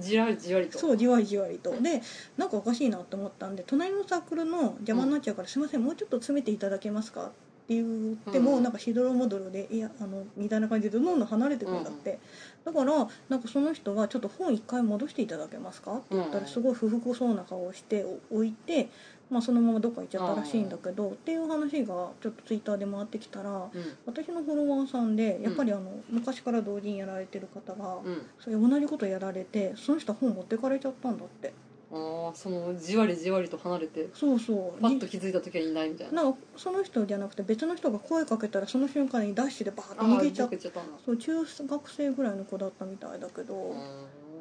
[0.00, 0.78] じわりじわりと。
[0.78, 1.70] そうじわりじわりと。
[1.80, 2.02] で
[2.36, 7.26] なんかおかしいなと思ったんで隣のサークルの邪魔になっちゃうから「すいませんもうちょっと詰めていただけますか?」
[7.64, 8.62] って言っても、うん。
[8.62, 12.18] なんかしどろもどろで「いやあの」みたいな感じでどんどん離れてくんだって、
[12.64, 18.88] だからなんかその人が「ちょっと本一回戻していただけますか?」って言ったらうんすごい不服そうな顔をしてお置いて、
[19.30, 23.68] まあ、そのままどっか行っちゃったらしいんだけどっていう話がちょっとツイッターで回ってきたらうん。
[24.06, 28.22] 私のフォロワーさんでやっぱりあの昔から同人やられてる方が、うん。
[28.40, 31.52] それ同じことやられてその人は本持ってかれちゃったんだって
[31.94, 34.82] ああそのじわりじわりと離れてそうそう。
[34.82, 36.24] パッと気づいた時はいないみたいな。
[36.24, 40.80] なんかその人じゃなくて別の人が声かけたらその瞬間にダッシュでバーッと逃げちゃった。
[41.06, 43.54] そう中学生ぐらいの子だったみたいだけど。
[43.54, 43.74] うん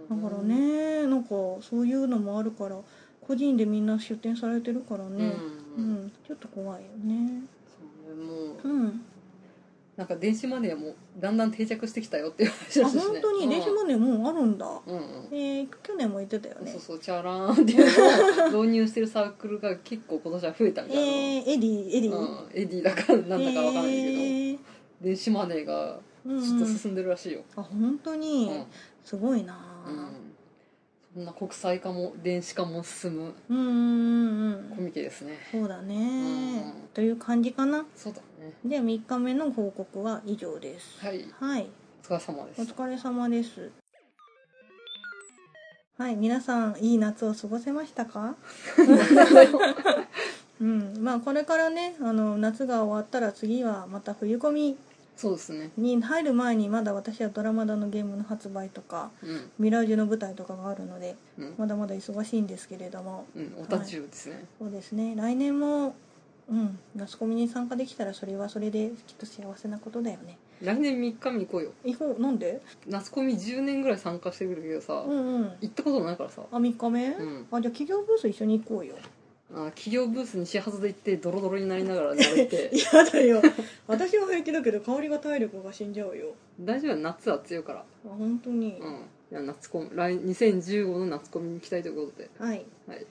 [0.10, 1.30] だからねなんか
[1.62, 2.78] そういうのもあるから
[3.22, 5.32] 個人でみんな出店されてるからうん、ね
[5.78, 7.44] うん、ちょっと怖いよね。
[8.06, 8.34] そうねも
[8.64, 9.06] ううん
[9.96, 13.48] なんか電子マネーもだんだん定着してきたよっていう話あるしね本当に？
[13.50, 14.66] 電子マネーもうあるんだ。
[14.88, 15.02] うんうん。
[15.32, 16.72] えー、去年も言ってたよね。
[16.72, 24.60] そうそうチャラーンっていうのを 導入してるサークルが結構今年は増えたみたいな、えー、 Edy Edy、うん、 Edyだかなんだかわかんないけど、えー。
[25.02, 28.64] 電子マネーがうんちょっと進んでるらしいよ、あ本当に、うん。
[29.04, 29.60] すごいな。
[29.88, 30.08] うん。
[31.14, 34.76] そんな国際化も電子化も進むうんうんうんうん。
[34.78, 35.38] コミケですね。
[35.52, 36.00] そうだね、う
[36.70, 37.86] んという感じかな。
[37.96, 38.20] そうだ。
[38.20, 38.26] ね
[38.66, 41.00] で3日目の報告は以上です。
[41.06, 41.26] はい。
[41.40, 41.68] はい。
[42.04, 42.62] お疲れ様です。
[42.62, 43.70] お疲れ様です。
[45.98, 48.36] はい皆さんいい夏を過ごせましたか？
[50.60, 50.94] うん。
[51.00, 54.76] まあこれからねあの夏が終わったら次はまた冬コミ
[55.16, 55.70] そうですね。
[55.78, 59.52] に入る前にまだ私はドラマだのゲームの発売とかうん。
[59.60, 63.26] ミラージュの舞台とかがあるのでうん、まだまだ忙しいんですけれども。
[63.36, 65.14] うん、おたちですね、そうですね。
[65.16, 65.96] 来年も
[66.50, 66.80] うん。
[66.96, 70.38] 夏コミに参加できたらそれはそれできっと幸せなことだよね。
[70.62, 71.72] 来年3日目に来いよ。
[71.84, 72.62] 行こうなんで？
[72.88, 75.52] 夏コミ10年ぐらい参加してくるけどさ、うんうん。
[75.62, 76.42] 行ったことないからさ。
[76.52, 77.48] あ3日目、うん。
[77.52, 78.96] あじゃあ企業ブース一緒に行こうよ。
[79.56, 82.72] あ企業ブースに始発で行ってドロドロになりながら寝られて。
[82.74, 83.42] 嫌だよ。
[83.88, 86.34] 私は平気だけど香りが体力が死んじゃうよ。
[86.60, 86.96] 大丈夫？
[86.98, 87.80] 夏は強いから。
[87.80, 87.86] あ
[88.18, 88.94] 本当に、うん。
[89.32, 92.30] いや夏コミ来2015の夏コミに行きたいということで。
[92.40, 92.66] はい。
[92.88, 93.06] はい、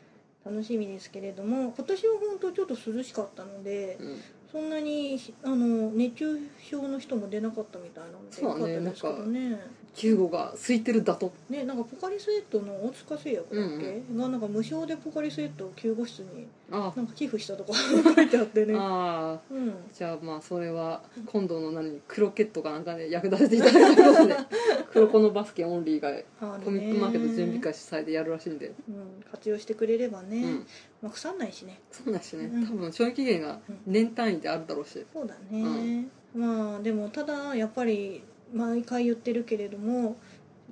[0.44, 4.20] 楽しみですけれども今年は本当ちょっと涼しかったのでうん、
[4.50, 9.60] そんなにあの熱中症の人も出なかったみたいなのでよかったですけどね
[9.94, 11.32] 救護が空いてるだと。
[11.50, 16.92] ねなんかポカリスエットの大塚製薬だっけ、がなんか無償でポカリスエットを救護室にあ。
[16.96, 17.74] なんか寄付したとか
[18.16, 18.74] 書いてあってね。
[18.76, 19.74] あーうん。
[19.92, 24.36] じゃあまあそれは今度の何クロケットかなんかで役立てていただいたことで
[24.92, 30.66] 黒子のバスケオンリーがあコミックマーケット準備会主催でやるらしいんで、うん、活用してくれればね、うん、
[31.02, 31.78] まあ、腐んないしね。
[31.90, 32.66] そうだしね、うん。
[32.66, 38.22] 多分賞味期限が年単位であるだろうし、そうだね、まあでもただやっぱり
[38.52, 40.16] 毎回言ってるけれども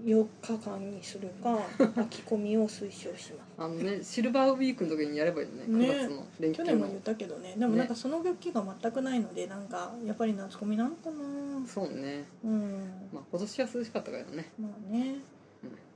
[0.05, 1.59] 4日間にするか
[2.01, 3.51] 秋込みを推奨します。
[3.59, 5.87] あのねシルバーウィークの時にやればいいよねね。
[5.87, 6.69] 9月の連休の。
[6.69, 7.55] 去年も言ったけどね。
[7.57, 11.67] でもなんかその気が全くないのでなんかやっぱり夏コミなのかな。
[11.67, 12.25] そうね。
[12.45, 12.91] うん。
[13.13, 14.53] まあ今年は涼しかったからね。
[14.59, 15.17] まあね、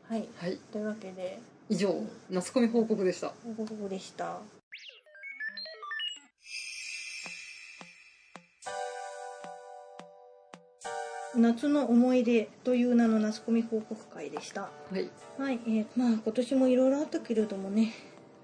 [0.02, 0.28] はい。
[0.36, 0.58] はい。
[0.70, 1.38] というわけで。
[1.70, 1.94] 以上
[2.28, 3.32] 夏コミ報告でした。
[3.56, 4.40] 報告でした
[11.36, 14.62] 夏の思い出という名の夏コミ報告会でした。
[14.62, 15.10] はい。
[15.38, 17.92] はい、えーまあ今年もいろいろあったけれどもね。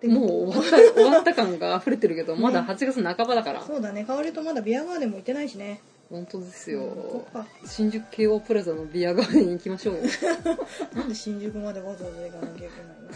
[0.00, 4.04] でもう終わった終わった感が溢れてるけど まだ8月半ばだから、そうだね。
[4.04, 5.80] 香りとまだビアガーデンも行ってないしね。
[6.08, 10.02] 本当ですよ、うん新宿京王プラザのビアガーデンに行きましょうよ。
[10.94, 13.14] なんで新宿までわざわざ行かなきゃいけないのか。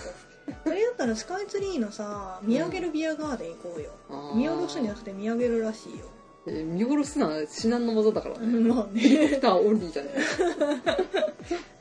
[0.64, 4.36] それだったらスカイツリーのさ見上げるビアガーデン行こうよ、あー。
[4.36, 6.04] 見下ろすんじゃなくて見上げるらしいよ
[6.46, 9.28] えー見下ろすのは至難の技だからまあね。
[9.28, 10.10] プターオンリーじゃね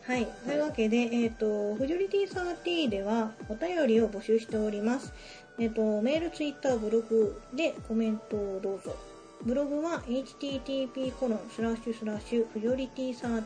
[0.05, 0.25] はい。
[0.45, 5.13] というわけでえっ、とフジョリティサーティではお便りを募集しております。
[5.59, 8.95] えっ、とメールツイッターブログでコメントをどうぞ。
[9.43, 13.43] ブログは http コロンスラッシュスラッシュフジョリティサー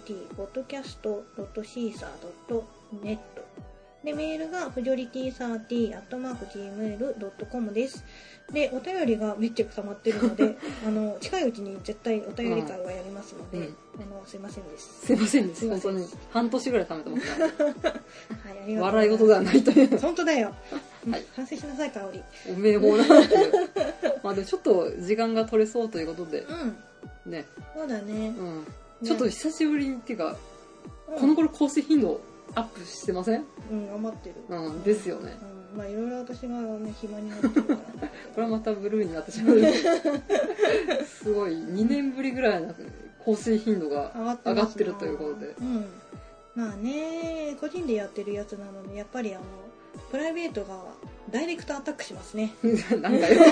[4.08, 8.06] で、メールが、フジョリティサーティアットマーク Gmail.com です。
[8.54, 15.08] で、お便りがめっちゃ溜まってるので、 あの、近いうちに絶対お便り会はやりますので、うんあの、すいませんです。
[15.08, 18.82] すいませんです本当に半年ぐらい貯めてますねはい、ありがとう。
[18.86, 20.56] 笑い事ではないという本当だよ。
[21.06, 22.24] う んはい反省しなさい、香り。
[22.50, 23.44] お名簿なんだけど
[24.24, 26.46] まあでもちょっと時間が取れそうということで
[27.26, 27.32] うん。
[27.32, 27.46] ね、
[27.76, 28.30] そうだね。
[28.30, 28.66] うん、ね
[29.04, 30.36] ちょっと久しぶりにっていうか、うん
[31.20, 32.20] この頃更新頻度
[32.58, 33.46] アップしてません？
[33.72, 34.36] うん、頑張ってる。
[34.50, 35.38] うんですよね。
[35.74, 37.78] うん、まあいろいろ私がね、暇になってるから。
[37.78, 37.82] こ
[38.38, 39.58] れはまたブルーになってしまう。
[41.06, 42.74] すごい2年ぶりぐらいの
[43.24, 44.12] 更新頻度が
[44.44, 45.54] 上がってるということで。
[45.62, 45.86] うん。
[46.56, 49.44] まあね個人でやってるやつなのでやっぱりあの
[50.10, 50.80] プライベートが
[51.30, 52.56] ダイレクトアタックしますね。
[53.00, 53.44] なんだよ。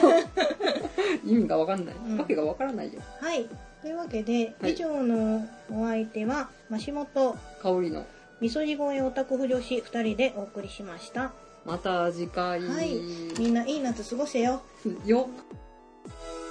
[1.23, 2.17] 意味が分かんない、うん。
[2.17, 3.01] わけが分からないよ。
[3.19, 3.47] はい。
[3.83, 4.73] というわけで、はい。
[4.73, 8.03] 以上のお相手はマシモと香りの
[8.41, 11.31] みそじ声オタク婦女子2人でお送りしました。
[11.65, 12.99] また次回、はい。
[13.39, 14.61] みんないい夏過ごせよ。
[15.05, 15.29] よ。
[15.29, 16.44] っ